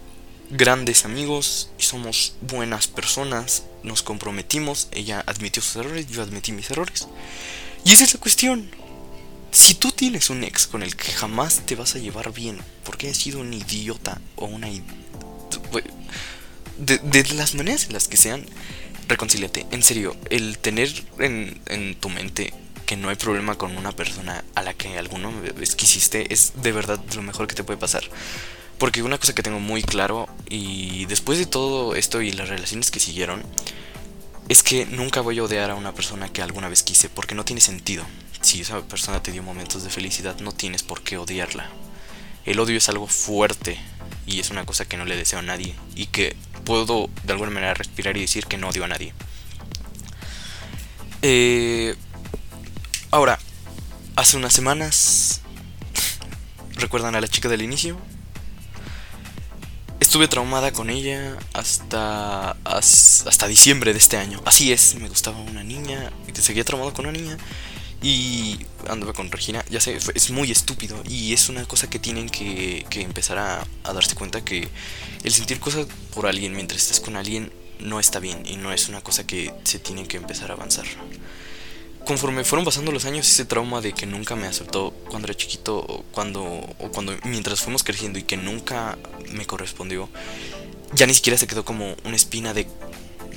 grandes 0.53 1.05
amigos 1.05 1.69
y 1.77 1.83
somos 1.83 2.35
buenas 2.41 2.87
personas. 2.87 3.63
Nos 3.83 4.03
comprometimos. 4.03 4.87
Ella 4.91 5.23
admitió 5.25 5.61
sus 5.61 5.75
errores, 5.77 6.07
yo 6.07 6.21
admití 6.21 6.51
mis 6.51 6.69
errores. 6.71 7.07
Y 7.83 7.91
esa 7.91 8.03
es 8.03 8.13
la 8.13 8.19
cuestión. 8.19 8.69
Si 9.51 9.75
tú 9.75 9.91
tienes 9.91 10.29
un 10.29 10.43
ex 10.43 10.65
con 10.65 10.81
el 10.81 10.95
que 10.95 11.11
jamás 11.11 11.61
te 11.65 11.75
vas 11.75 11.95
a 11.95 11.99
llevar 11.99 12.31
bien, 12.33 12.59
porque 12.83 13.09
has 13.09 13.17
sido 13.17 13.39
un 13.39 13.53
idiota 13.53 14.19
o 14.35 14.45
una... 14.45 14.67
De, 16.77 16.97
de 16.97 17.23
las 17.35 17.53
maneras 17.53 17.85
en 17.85 17.93
las 17.93 18.07
que 18.07 18.17
sean, 18.17 18.45
reconcíliate. 19.07 19.67
En 19.71 19.83
serio, 19.83 20.15
el 20.29 20.57
tener 20.57 20.89
en, 21.19 21.61
en 21.67 21.95
tu 21.95 22.09
mente 22.09 22.53
que 22.85 22.97
no 22.97 23.09
hay 23.09 23.15
problema 23.15 23.55
con 23.55 23.77
una 23.77 23.91
persona 23.91 24.43
a 24.55 24.61
la 24.61 24.73
que 24.73 24.97
alguno 24.97 25.31
vez 25.55 25.75
quisiste 25.75 26.33
es 26.33 26.53
de 26.61 26.71
verdad 26.71 26.99
lo 27.15 27.21
mejor 27.21 27.47
que 27.47 27.55
te 27.55 27.63
puede 27.63 27.79
pasar. 27.79 28.03
Porque 28.83 29.01
una 29.01 29.17
cosa 29.17 29.33
que 29.33 29.43
tengo 29.43 29.61
muy 29.61 29.81
claro 29.81 30.27
y 30.49 31.05
después 31.05 31.39
de 31.39 31.45
todo 31.45 31.95
esto 31.95 32.21
y 32.21 32.33
las 32.33 32.49
relaciones 32.49 32.91
que 32.91 32.99
siguieron, 32.99 33.41
es 34.49 34.61
que 34.61 34.85
nunca 34.85 35.21
voy 35.21 35.39
a 35.39 35.43
odiar 35.43 35.71
a 35.71 35.75
una 35.75 35.93
persona 35.93 36.27
que 36.27 36.41
alguna 36.41 36.67
vez 36.67 36.83
quise 36.83 37.07
porque 37.07 37.33
no 37.33 37.45
tiene 37.45 37.61
sentido. 37.61 38.03
Si 38.41 38.59
esa 38.59 38.81
persona 38.81 39.23
te 39.23 39.31
dio 39.31 39.41
momentos 39.41 39.85
de 39.85 39.89
felicidad, 39.89 40.37
no 40.41 40.51
tienes 40.51 40.83
por 40.83 41.01
qué 41.01 41.15
odiarla. 41.15 41.69
El 42.43 42.59
odio 42.59 42.75
es 42.75 42.89
algo 42.89 43.07
fuerte 43.07 43.79
y 44.25 44.41
es 44.41 44.49
una 44.49 44.65
cosa 44.65 44.83
que 44.83 44.97
no 44.97 45.05
le 45.05 45.15
deseo 45.15 45.39
a 45.39 45.43
nadie 45.43 45.75
y 45.95 46.07
que 46.07 46.35
puedo 46.65 47.09
de 47.23 47.31
alguna 47.31 47.51
manera 47.51 47.75
respirar 47.75 48.17
y 48.17 48.19
decir 48.19 48.47
que 48.47 48.57
no 48.57 48.67
odio 48.67 48.83
a 48.83 48.89
nadie. 48.89 49.13
Eh, 51.21 51.95
ahora, 53.11 53.39
hace 54.17 54.35
unas 54.35 54.51
semanas, 54.51 55.39
¿recuerdan 56.73 57.15
a 57.15 57.21
la 57.21 57.29
chica 57.29 57.47
del 57.47 57.61
inicio? 57.61 57.97
Estuve 60.13 60.27
traumada 60.27 60.71
con 60.71 60.91
ella 60.91 61.39
hasta, 61.53 62.51
hasta 62.51 63.47
diciembre 63.47 63.93
de 63.93 63.97
este 63.97 64.15
año. 64.15 64.39
Así 64.45 64.71
es, 64.71 64.93
me 64.93 65.09
gustaba 65.09 65.39
una 65.39 65.63
niña 65.63 66.11
seguía 66.35 66.63
traumado 66.63 66.93
con 66.93 67.07
una 67.07 67.17
niña. 67.17 67.35
Y 67.99 68.59
anduve 68.87 69.13
con 69.13 69.31
Regina, 69.31 69.65
ya 69.71 69.81
sé, 69.81 69.97
es 70.13 70.29
muy 70.29 70.51
estúpido 70.51 71.01
y 71.09 71.33
es 71.33 71.49
una 71.49 71.65
cosa 71.65 71.89
que 71.89 71.97
tienen 71.97 72.29
que, 72.29 72.85
empezar 72.91 73.39
a, 73.39 73.65
a, 73.83 73.93
darse 73.93 74.13
cuenta 74.13 74.45
que 74.45 74.69
el 75.23 75.33
sentir 75.33 75.59
cosas 75.59 75.87
por 76.13 76.27
alguien 76.27 76.53
mientras 76.53 76.83
estés 76.83 76.99
con 76.99 77.15
alguien 77.15 77.51
no 77.79 77.99
está 77.99 78.19
bien 78.19 78.43
y 78.45 78.57
no 78.57 78.71
es 78.71 78.89
una 78.89 79.01
cosa 79.01 79.25
que 79.25 79.51
se 79.63 79.79
tiene 79.79 80.07
que 80.07 80.17
empezar 80.17 80.51
a 80.51 80.53
avanzar. 80.53 80.85
Conforme 82.05 82.43
fueron 82.43 82.65
pasando 82.65 82.91
los 82.91 83.05
años, 83.05 83.29
ese 83.29 83.45
trauma 83.45 83.79
de 83.79 83.93
que 83.93 84.05
nunca 84.05 84.35
me 84.35 84.47
aceptó 84.47 84.91
cuando 85.09 85.27
era 85.27 85.37
chiquito 85.37 85.77
o 85.77 86.03
cuando, 86.11 86.43
o 86.43 86.91
cuando 86.91 87.15
mientras 87.23 87.61
fuimos 87.61 87.83
creciendo 87.83 88.19
y 88.19 88.23
que 88.23 88.35
nunca 88.35 88.97
me 89.31 89.45
correspondió, 89.45 90.09
ya 90.93 91.07
ni 91.07 91.13
siquiera 91.13 91.37
se 91.37 91.47
quedó 91.47 91.63
como 91.63 91.95
una 92.03 92.17
espina 92.17 92.53
de, 92.53 92.67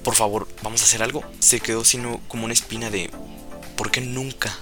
por 0.02 0.16
favor, 0.16 0.48
vamos 0.62 0.82
a 0.82 0.84
hacer 0.84 1.02
algo. 1.02 1.22
Se 1.38 1.60
quedó 1.60 1.84
sino 1.84 2.20
como 2.26 2.44
una 2.44 2.54
espina 2.54 2.90
de, 2.90 3.10
¿por 3.76 3.92
qué 3.92 4.00
nunca 4.00 4.58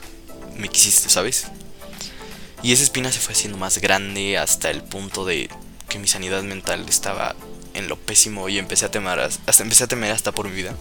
me 0.56 0.68
quisiste, 0.68 1.08
sabes? 1.08 1.46
Y 2.62 2.72
esa 2.72 2.82
espina 2.82 3.10
se 3.10 3.20
fue 3.20 3.32
haciendo 3.32 3.58
más 3.58 3.78
grande 3.78 4.36
hasta 4.36 4.70
el 4.70 4.82
punto 4.82 5.24
de 5.24 5.48
que 5.88 5.98
mi 5.98 6.08
sanidad 6.08 6.42
mental 6.42 6.84
estaba 6.88 7.36
en 7.74 7.88
lo 7.88 7.98
pésimo 7.98 8.48
y 8.48 8.58
empecé 8.58 8.86
a 8.86 8.90
temer 8.90 9.18
hasta 9.18 9.62
empecé 9.62 9.84
a 9.84 9.86
temer 9.86 10.12
hasta 10.12 10.32
por 10.32 10.48
mi 10.48 10.56
vida. 10.56 10.74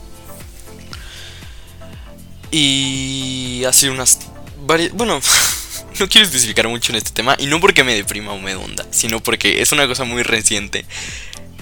Y 2.54 3.64
hace 3.66 3.90
unas 3.90 4.20
varias 4.66 4.94
bueno, 4.94 5.20
no 6.00 6.08
quiero 6.08 6.26
especificar 6.26 6.68
mucho 6.68 6.92
en 6.92 6.98
este 6.98 7.12
tema 7.12 7.36
y 7.40 7.48
no 7.48 7.60
porque 7.60 7.84
me 7.84 7.96
deprima 7.96 8.32
o 8.32 8.40
me 8.40 8.56
hunda, 8.56 8.86
sino 8.92 9.20
porque 9.22 9.62
es 9.62 9.72
una 9.72 9.88
cosa 9.88 10.04
muy 10.04 10.24
reciente 10.24 10.86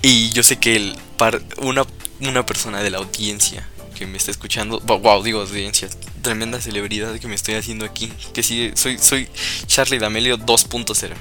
y 0.02 0.32
yo 0.32 0.44
sé 0.44 0.58
que 0.58 0.76
el 0.76 0.98
par, 1.18 1.42
una 1.58 1.86
una 2.28 2.46
persona 2.46 2.82
de 2.82 2.90
la 2.90 3.00
audiencia 3.00 3.68
que 3.96 4.06
me 4.06 4.18
está 4.18 4.32
escuchando, 4.32 4.80
wow, 4.80 5.24
digo 5.24 5.42
audiencia, 5.42 5.90
tremenda 6.22 6.62
celebridad 6.62 7.20
que 7.20 7.28
me 7.28 7.36
estoy 7.36 7.56
haciendo 7.56 7.86
aquí, 7.86 8.12
que 8.34 8.44
sí, 8.44 8.72
soy, 8.76 8.98
soy 8.98 9.28
Charlie 9.68 10.00
D'Amelio 10.00 10.38
2.0. 10.38 11.14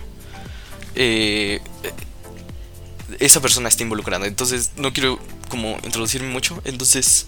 Eh, 0.94 1.60
esa 3.18 3.40
persona 3.40 3.68
está 3.68 3.82
involucrada, 3.82 4.26
entonces 4.26 4.72
no 4.76 4.92
quiero 4.92 5.18
como 5.48 5.78
introducirme 5.84 6.28
mucho, 6.28 6.62
entonces, 6.64 7.26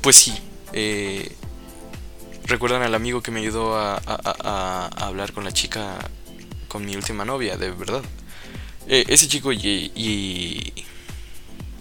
pues 0.00 0.16
sí, 0.16 0.32
eh, 0.72 1.32
recuerdan 2.46 2.82
al 2.82 2.94
amigo 2.94 3.22
que 3.22 3.30
me 3.30 3.40
ayudó 3.40 3.76
a, 3.76 4.88
hablar 4.96 5.32
con 5.32 5.44
la 5.44 5.52
chica, 5.52 5.98
con 6.68 6.84
mi 6.84 6.96
última 6.96 7.24
novia, 7.24 7.56
de 7.56 7.70
verdad. 7.70 8.02
Eh, 8.88 9.04
ese 9.08 9.28
chico 9.28 9.52
y, 9.52 9.58
y, 9.94 10.72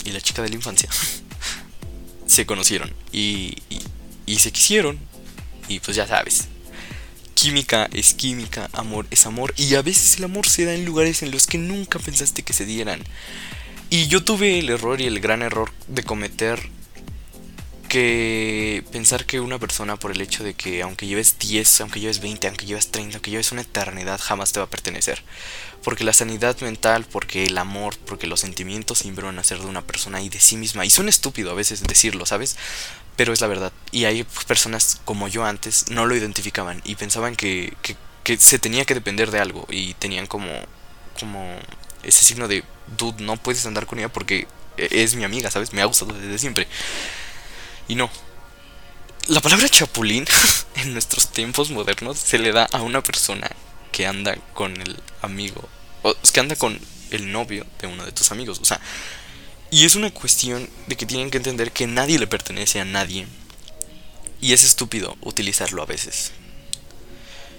y 0.06 0.12
la 0.12 0.22
chica 0.22 0.42
de 0.42 0.50
la 0.50 0.56
infancia 0.56 0.90
se 2.28 2.46
conocieron 2.46 2.94
y, 3.12 3.58
y, 4.26 4.36
se 4.38 4.52
quisieron. 4.52 5.00
Y 5.68 5.80
pues 5.80 5.96
ya 5.96 6.06
sabes, 6.08 6.48
química 7.34 7.90
es 7.94 8.14
química, 8.14 8.70
amor 8.74 9.08
es 9.10 9.26
amor. 9.26 9.54
Y 9.58 9.76
a 9.76 9.82
veces 9.82 10.18
el 10.18 10.26
amor 10.26 10.48
se 10.48 10.66
da 10.66 10.74
en 10.74 10.86
lugares 10.86 11.24
en 11.24 11.32
los 11.32 11.48
que 11.48 11.58
nunca 11.58 12.00
pensaste 12.00 12.44
que 12.44 12.54
se 12.54 12.66
dieran. 12.66 13.04
Y 13.90 14.08
yo 14.08 14.24
tuve 14.24 14.60
el 14.60 14.70
error 14.70 15.02
y 15.02 15.06
el 15.06 15.20
gran 15.20 15.42
error 15.42 15.72
de 15.88 16.04
cometer 16.04 16.70
que 17.92 18.86
pensar 18.94 19.26
que 19.26 19.42
una 19.42 19.60
persona 19.60 19.98
por 19.98 20.12
el 20.12 20.22
hecho 20.22 20.46
de 20.46 20.54
que 20.54 20.82
aunque 20.82 21.08
lleves 21.08 21.38
10, 21.40 21.82
aunque 21.82 22.00
lleves 22.00 22.22
20, 22.22 22.48
aunque 22.48 22.66
lleves 22.66 22.90
30, 22.90 23.18
aunque 23.18 23.32
lleves 23.32 23.52
una 23.52 23.64
eternidad, 23.64 24.18
jamás 24.24 24.54
te 24.54 24.62
va 24.62 24.68
a 24.68 24.70
pertenecer. 24.70 25.22
Porque 25.84 26.06
la 26.06 26.14
sanidad 26.14 26.58
mental, 26.62 27.06
porque 27.12 27.48
el 27.48 27.58
amor, 27.58 27.98
porque 28.06 28.28
los 28.28 28.40
sentimientos 28.40 29.00
siempre 29.00 29.26
van 29.26 29.38
a 29.40 29.44
ser 29.44 29.60
de 29.60 29.66
una 29.66 29.82
persona 29.82 30.22
y 30.22 30.30
de 30.30 30.40
sí 30.40 30.56
misma. 30.56 30.86
Y 30.86 30.90
suena 30.90 31.10
estúpido 31.10 31.52
a 31.52 31.54
veces 31.54 31.84
decirlo, 31.84 32.26
¿sabes? 32.26 32.56
Pero 33.18 33.34
es 33.34 33.42
la 33.42 33.48
verdad. 33.48 33.74
Y 33.92 34.06
hay 34.06 34.24
personas 34.48 35.02
como 35.04 35.28
yo 35.28 35.44
antes 35.44 35.90
no 35.90 36.06
lo 36.06 36.16
identificaban 36.16 36.82
y 36.86 36.96
pensaban 36.96 37.36
que, 37.36 37.74
que, 37.82 37.98
que 38.24 38.38
se 38.38 38.58
tenía 38.58 38.86
que 38.86 38.94
depender 38.94 39.32
de 39.32 39.40
algo 39.40 39.68
y 39.70 39.96
tenían 39.96 40.28
como, 40.28 40.48
como 41.20 41.60
ese 42.04 42.24
signo 42.24 42.48
de, 42.48 42.64
dude, 42.98 43.22
no 43.22 43.36
puedes 43.36 43.66
andar 43.66 43.86
con 43.86 44.00
ella 44.00 44.08
porque 44.08 44.48
es 44.78 45.16
mi 45.16 45.26
amiga, 45.26 45.52
¿sabes? 45.52 45.74
Me 45.74 45.82
ha 45.82 45.86
gustado 45.86 46.14
desde 46.14 46.40
siempre. 46.40 46.70
Y 47.88 47.96
no. 47.96 48.10
La 49.28 49.42
palabra 49.42 49.70
chapulín 49.70 50.26
en 50.76 50.94
nuestros 50.94 51.32
tiempos 51.32 51.70
modernos 51.70 52.18
se 52.18 52.40
le 52.40 52.52
da 52.52 52.66
a 52.72 52.82
una 52.82 53.02
persona 53.02 53.50
que 53.92 54.08
anda 54.08 54.36
con 54.54 54.80
el 54.80 54.98
amigo. 55.22 55.68
O 56.04 56.16
que 56.34 56.40
anda 56.40 56.56
con 56.56 56.80
el 57.12 57.32
novio 57.32 57.66
de 57.80 57.88
uno 57.88 58.06
de 58.06 58.12
tus 58.12 58.32
amigos. 58.32 58.60
O 58.62 58.66
sea. 58.66 58.80
Y 59.70 59.86
es 59.86 59.96
una 59.96 60.12
cuestión 60.12 60.70
de 60.88 60.98
que 60.98 61.06
tienen 61.06 61.32
que 61.32 61.38
entender 61.38 61.72
que 61.72 61.88
nadie 61.88 62.20
le 62.20 62.28
pertenece 62.28 62.82
a 62.82 62.86
nadie. 62.86 63.26
Y 64.42 64.54
es 64.54 64.64
estúpido 64.64 65.16
utilizarlo 65.22 65.82
a 65.82 65.86
veces. 65.86 66.32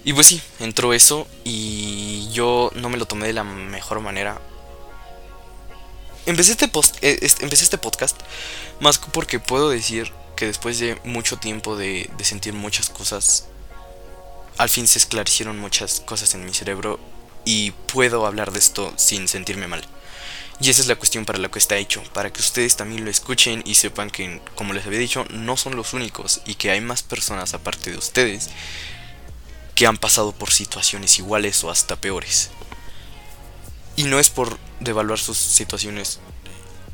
Y 0.04 0.12
pues 0.12 0.26
sí, 0.26 0.42
entró 0.58 0.92
eso 0.92 1.28
y 1.44 2.28
yo 2.32 2.70
no 2.74 2.88
me 2.88 2.98
lo 2.98 3.06
tomé 3.06 3.28
de 3.28 3.32
la 3.32 3.44
mejor 3.44 4.00
manera. 4.00 4.40
Empecé 6.24 6.52
este, 6.52 6.68
post, 6.68 6.96
eh, 7.02 7.18
empecé 7.40 7.64
este 7.64 7.78
podcast 7.78 8.16
más 8.80 8.98
porque 8.98 9.40
puedo 9.40 9.70
decir 9.70 10.12
que 10.36 10.46
después 10.46 10.78
de 10.78 10.96
mucho 11.04 11.36
tiempo 11.36 11.76
de, 11.76 12.08
de 12.16 12.24
sentir 12.24 12.52
muchas 12.52 12.90
cosas, 12.90 13.46
al 14.56 14.68
fin 14.68 14.86
se 14.86 14.98
esclarecieron 14.98 15.58
muchas 15.58 16.00
cosas 16.00 16.34
en 16.34 16.44
mi 16.44 16.54
cerebro 16.54 17.00
y 17.44 17.72
puedo 17.72 18.24
hablar 18.26 18.52
de 18.52 18.60
esto 18.60 18.92
sin 18.96 19.26
sentirme 19.26 19.66
mal. 19.66 19.84
Y 20.60 20.70
esa 20.70 20.80
es 20.80 20.86
la 20.86 20.94
cuestión 20.94 21.24
para 21.24 21.40
la 21.40 21.50
que 21.50 21.58
está 21.58 21.76
hecho, 21.76 22.04
para 22.12 22.32
que 22.32 22.40
ustedes 22.40 22.76
también 22.76 23.04
lo 23.04 23.10
escuchen 23.10 23.62
y 23.66 23.74
sepan 23.74 24.10
que, 24.10 24.40
como 24.54 24.74
les 24.74 24.86
había 24.86 25.00
dicho, 25.00 25.24
no 25.30 25.56
son 25.56 25.74
los 25.74 25.92
únicos 25.92 26.40
y 26.46 26.54
que 26.54 26.70
hay 26.70 26.80
más 26.80 27.02
personas 27.02 27.52
aparte 27.52 27.90
de 27.90 27.98
ustedes 27.98 28.48
que 29.74 29.86
han 29.88 29.96
pasado 29.96 30.30
por 30.30 30.52
situaciones 30.52 31.18
iguales 31.18 31.64
o 31.64 31.70
hasta 31.70 31.96
peores. 31.96 32.50
Y 33.96 34.04
no 34.04 34.18
es 34.18 34.30
por 34.30 34.58
devaluar 34.80 35.18
sus 35.18 35.36
situaciones, 35.36 36.20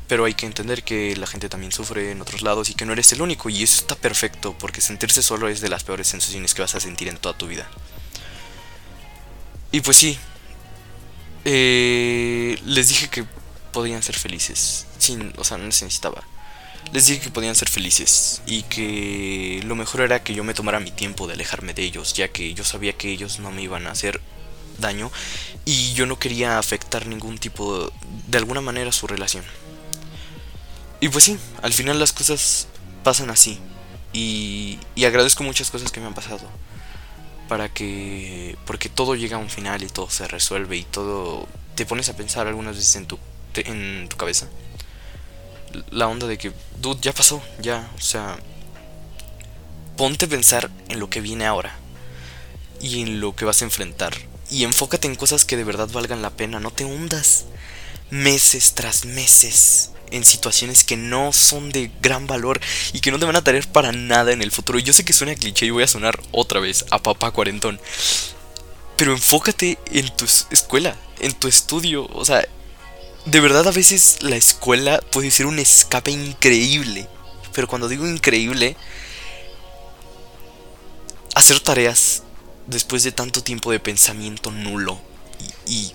pero 0.07 0.25
hay 0.25 0.33
que 0.33 0.45
entender 0.45 0.83
que 0.83 1.15
la 1.15 1.27
gente 1.27 1.49
también 1.49 1.71
sufre 1.71 2.11
en 2.11 2.21
otros 2.21 2.41
lados 2.41 2.69
y 2.69 2.73
que 2.73 2.85
no 2.85 2.93
eres 2.93 3.11
el 3.13 3.21
único 3.21 3.49
y 3.49 3.63
eso 3.63 3.81
está 3.81 3.95
perfecto 3.95 4.55
porque 4.57 4.81
sentirse 4.81 5.21
solo 5.21 5.47
es 5.47 5.61
de 5.61 5.69
las 5.69 5.83
peores 5.83 6.07
sensaciones 6.07 6.53
que 6.53 6.61
vas 6.61 6.75
a 6.75 6.79
sentir 6.79 7.07
en 7.07 7.17
toda 7.17 7.37
tu 7.37 7.47
vida. 7.47 7.69
Y 9.71 9.81
pues 9.81 9.97
sí, 9.97 10.17
eh, 11.45 12.59
les 12.65 12.87
dije 12.89 13.07
que 13.09 13.23
podían 13.71 14.01
ser 14.01 14.17
felices, 14.17 14.87
sin, 14.97 15.31
o 15.37 15.43
sea, 15.43 15.57
no 15.57 15.65
les 15.65 15.81
necesitaba. 15.81 16.23
Les 16.91 17.05
dije 17.05 17.21
que 17.21 17.29
podían 17.29 17.53
ser 17.53 17.69
felices 17.69 18.41
y 18.47 18.63
que 18.63 19.61
lo 19.63 19.75
mejor 19.75 20.01
era 20.01 20.23
que 20.23 20.33
yo 20.33 20.43
me 20.43 20.55
tomara 20.55 20.79
mi 20.79 20.89
tiempo 20.89 21.27
de 21.27 21.33
alejarme 21.33 21.75
de 21.75 21.83
ellos, 21.83 22.15
ya 22.15 22.29
que 22.29 22.55
yo 22.55 22.63
sabía 22.63 22.93
que 22.93 23.11
ellos 23.11 23.39
no 23.39 23.51
me 23.51 23.61
iban 23.61 23.85
a 23.85 23.91
hacer 23.91 24.21
daño 24.79 25.11
y 25.65 25.93
yo 25.93 26.05
no 26.05 26.19
quería 26.19 26.57
afectar 26.57 27.05
ningún 27.07 27.37
tipo 27.37 27.91
de, 28.27 28.37
alguna 28.37 28.61
manera 28.61 28.91
su 28.91 29.07
relación. 29.07 29.43
Y 30.99 31.09
pues 31.09 31.23
sí, 31.23 31.37
al 31.61 31.73
final 31.73 31.99
las 31.99 32.11
cosas 32.11 32.67
pasan 33.03 33.29
así 33.29 33.59
y, 34.13 34.79
agradezco 35.05 35.43
muchas 35.43 35.71
cosas 35.71 35.91
que 35.91 35.99
me 35.99 36.07
han 36.07 36.13
pasado 36.13 36.41
para 37.47 37.69
que 37.69 38.57
porque 38.65 38.89
todo 38.89 39.15
llega 39.15 39.37
a 39.37 39.39
un 39.39 39.49
final 39.49 39.81
y 39.81 39.87
todo 39.87 40.09
se 40.09 40.27
resuelve 40.27 40.77
y 40.77 40.83
todo 40.83 41.47
te 41.73 41.85
pones 41.85 42.07
a 42.09 42.15
pensar 42.15 42.45
algunas 42.45 42.75
veces 42.75 42.95
en 42.95 43.07
tu 43.07 43.17
en 43.55 44.07
tu 44.07 44.17
cabeza 44.17 44.47
la 45.89 46.07
onda 46.07 46.27
de 46.27 46.37
que 46.37 46.53
dude 46.79 47.01
ya 47.01 47.11
pasó 47.11 47.41
ya 47.59 47.89
o 47.97 48.01
sea 48.01 48.37
ponte 49.97 50.25
a 50.25 50.29
pensar 50.29 50.69
en 50.89 50.99
lo 50.99 51.09
que 51.09 51.21
viene 51.21 51.47
ahora 51.47 51.75
y 52.81 53.01
en 53.01 53.19
lo 53.19 53.35
que 53.35 53.45
vas 53.45 53.63
a 53.63 53.65
enfrentar 53.65 54.13
y 54.49 54.63
enfócate 54.63 55.07
en 55.07 55.15
cosas 55.15 55.45
que 55.45 55.57
de 55.57 55.63
verdad 55.63 55.89
valgan 55.91 56.21
la 56.21 56.31
pena, 56.31 56.59
no 56.59 56.71
te 56.71 56.85
hundas 56.85 57.45
meses 58.09 58.73
tras 58.73 59.05
meses 59.05 59.91
en 60.11 60.25
situaciones 60.25 60.83
que 60.83 60.97
no 60.97 61.31
son 61.33 61.69
de 61.71 61.91
gran 62.01 62.27
valor 62.27 62.59
y 62.93 62.99
que 62.99 63.11
no 63.11 63.19
te 63.19 63.25
van 63.25 63.35
a 63.35 63.43
traer 63.43 63.67
para 63.67 63.91
nada 63.91 64.31
en 64.31 64.41
el 64.41 64.51
futuro. 64.51 64.79
Yo 64.79 64.93
sé 64.93 65.05
que 65.05 65.13
suena 65.13 65.35
cliché 65.35 65.67
y 65.67 65.69
voy 65.69 65.83
a 65.83 65.87
sonar 65.87 66.19
otra 66.31 66.59
vez 66.59 66.85
a 66.89 67.01
papá 67.01 67.31
cuarentón. 67.31 67.79
Pero 68.97 69.13
enfócate 69.13 69.77
en 69.91 70.15
tu 70.15 70.25
escuela, 70.49 70.95
en 71.19 71.33
tu 71.33 71.47
estudio. 71.47 72.07
O 72.13 72.25
sea, 72.25 72.45
de 73.25 73.39
verdad 73.39 73.67
a 73.67 73.71
veces 73.71 74.17
la 74.21 74.35
escuela 74.35 74.99
puede 75.11 75.31
ser 75.31 75.45
un 75.45 75.59
escape 75.59 76.11
increíble. 76.11 77.07
Pero 77.53 77.67
cuando 77.67 77.87
digo 77.87 78.07
increíble, 78.07 78.75
hacer 81.35 81.59
tareas 81.59 82.23
después 82.69 83.03
de 83.03 83.11
tanto 83.11 83.43
tiempo 83.43 83.71
de 83.71 83.79
pensamiento 83.79 84.51
nulo 84.51 84.99
y, 85.65 85.93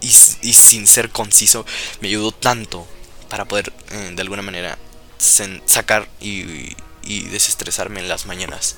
y, 0.00 0.10
sin 0.10 0.86
ser 0.86 1.10
conciso, 1.10 1.64
me 2.00 2.08
ayudó 2.08 2.32
tanto 2.32 2.86
para 3.28 3.44
poder 3.44 3.72
eh, 3.90 4.12
de 4.14 4.22
alguna 4.22 4.42
manera 4.42 4.78
sacar 5.18 6.08
y, 6.20 6.76
y 7.02 7.24
desestresarme 7.24 8.00
en 8.00 8.08
las 8.08 8.26
mañanas 8.26 8.76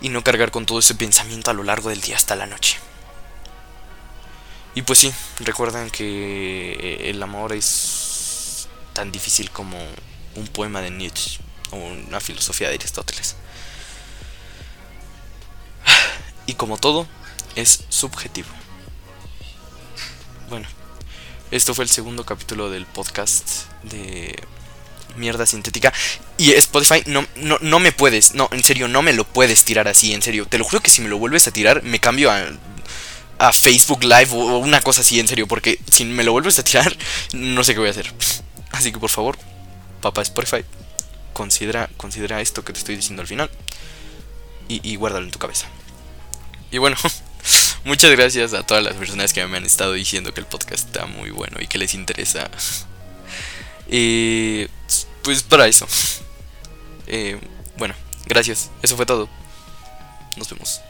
y 0.00 0.08
no 0.08 0.24
cargar 0.24 0.50
con 0.50 0.66
todo 0.66 0.80
ese 0.80 0.94
pensamiento 0.94 1.50
a 1.50 1.54
lo 1.54 1.62
largo 1.62 1.90
del 1.90 2.00
día 2.00 2.16
hasta 2.16 2.36
la 2.36 2.46
noche. 2.46 2.78
Y 4.74 4.82
pues 4.82 4.98
sí, 4.98 5.12
recuerdan 5.40 5.90
que 5.90 6.72
eh, 6.72 7.10
el 7.10 7.22
amor 7.22 7.52
es 7.52 8.66
tan 8.92 9.12
difícil 9.12 9.50
como 9.50 9.78
un 10.34 10.46
poema 10.48 10.80
de 10.80 10.90
Nietzsche 10.90 11.38
o 11.70 11.76
una 11.76 12.20
filosofía 12.20 12.68
de 12.68 12.74
Aristóteles. 12.74 13.36
Y 16.46 16.54
como 16.54 16.76
todo, 16.76 17.06
es 17.56 17.84
subjetivo. 17.88 18.48
Bueno, 20.48 20.66
esto 21.50 21.74
fue 21.74 21.84
el 21.84 21.88
segundo 21.88 22.24
capítulo 22.26 22.70
del 22.70 22.86
podcast 22.86 23.66
de 23.82 24.38
mierda 25.16 25.46
sintética. 25.46 25.92
Y 26.36 26.52
Spotify, 26.52 27.02
no, 27.06 27.26
no, 27.36 27.58
no 27.60 27.78
me 27.78 27.92
puedes, 27.92 28.34
no, 28.34 28.48
en 28.52 28.62
serio, 28.64 28.88
no 28.88 29.02
me 29.02 29.12
lo 29.12 29.24
puedes 29.24 29.64
tirar 29.64 29.88
así, 29.88 30.12
en 30.12 30.22
serio. 30.22 30.46
Te 30.46 30.58
lo 30.58 30.64
juro 30.64 30.80
que 30.80 30.90
si 30.90 31.00
me 31.00 31.08
lo 31.08 31.18
vuelves 31.18 31.46
a 31.46 31.52
tirar, 31.52 31.82
me 31.82 32.00
cambio 32.00 32.30
a, 32.30 32.46
a 33.38 33.52
Facebook 33.52 34.02
Live 34.04 34.28
o 34.32 34.58
una 34.58 34.80
cosa 34.80 35.00
así, 35.02 35.20
en 35.20 35.28
serio. 35.28 35.46
Porque 35.46 35.78
si 35.90 36.04
me 36.04 36.24
lo 36.24 36.32
vuelves 36.32 36.58
a 36.58 36.64
tirar, 36.64 36.96
no 37.32 37.64
sé 37.64 37.74
qué 37.74 37.80
voy 37.80 37.88
a 37.88 37.92
hacer. 37.92 38.12
Así 38.72 38.92
que 38.92 38.98
por 38.98 39.10
favor, 39.10 39.38
papá 40.00 40.22
Spotify, 40.22 40.64
considera, 41.32 41.88
considera 41.96 42.40
esto 42.40 42.64
que 42.64 42.72
te 42.72 42.80
estoy 42.80 42.96
diciendo 42.96 43.22
al 43.22 43.28
final. 43.28 43.50
Y, 44.68 44.80
y 44.88 44.96
guárdalo 44.96 45.26
en 45.26 45.30
tu 45.30 45.38
cabeza. 45.38 45.68
Y 46.74 46.78
bueno, 46.78 46.96
muchas 47.84 48.10
gracias 48.10 48.52
a 48.52 48.66
todas 48.66 48.82
las 48.82 48.94
personas 48.96 49.32
que 49.32 49.46
me 49.46 49.58
han 49.58 49.64
estado 49.64 49.92
diciendo 49.92 50.34
que 50.34 50.40
el 50.40 50.46
podcast 50.46 50.88
está 50.88 51.06
muy 51.06 51.30
bueno 51.30 51.58
y 51.60 51.68
que 51.68 51.78
les 51.78 51.94
interesa. 51.94 52.50
Y 53.86 54.66
pues 55.22 55.42
para 55.44 55.68
eso. 55.68 55.86
Eh, 57.06 57.38
bueno, 57.76 57.94
gracias. 58.24 58.70
Eso 58.82 58.96
fue 58.96 59.04
todo. 59.04 59.28
Nos 60.38 60.48
vemos. 60.48 60.80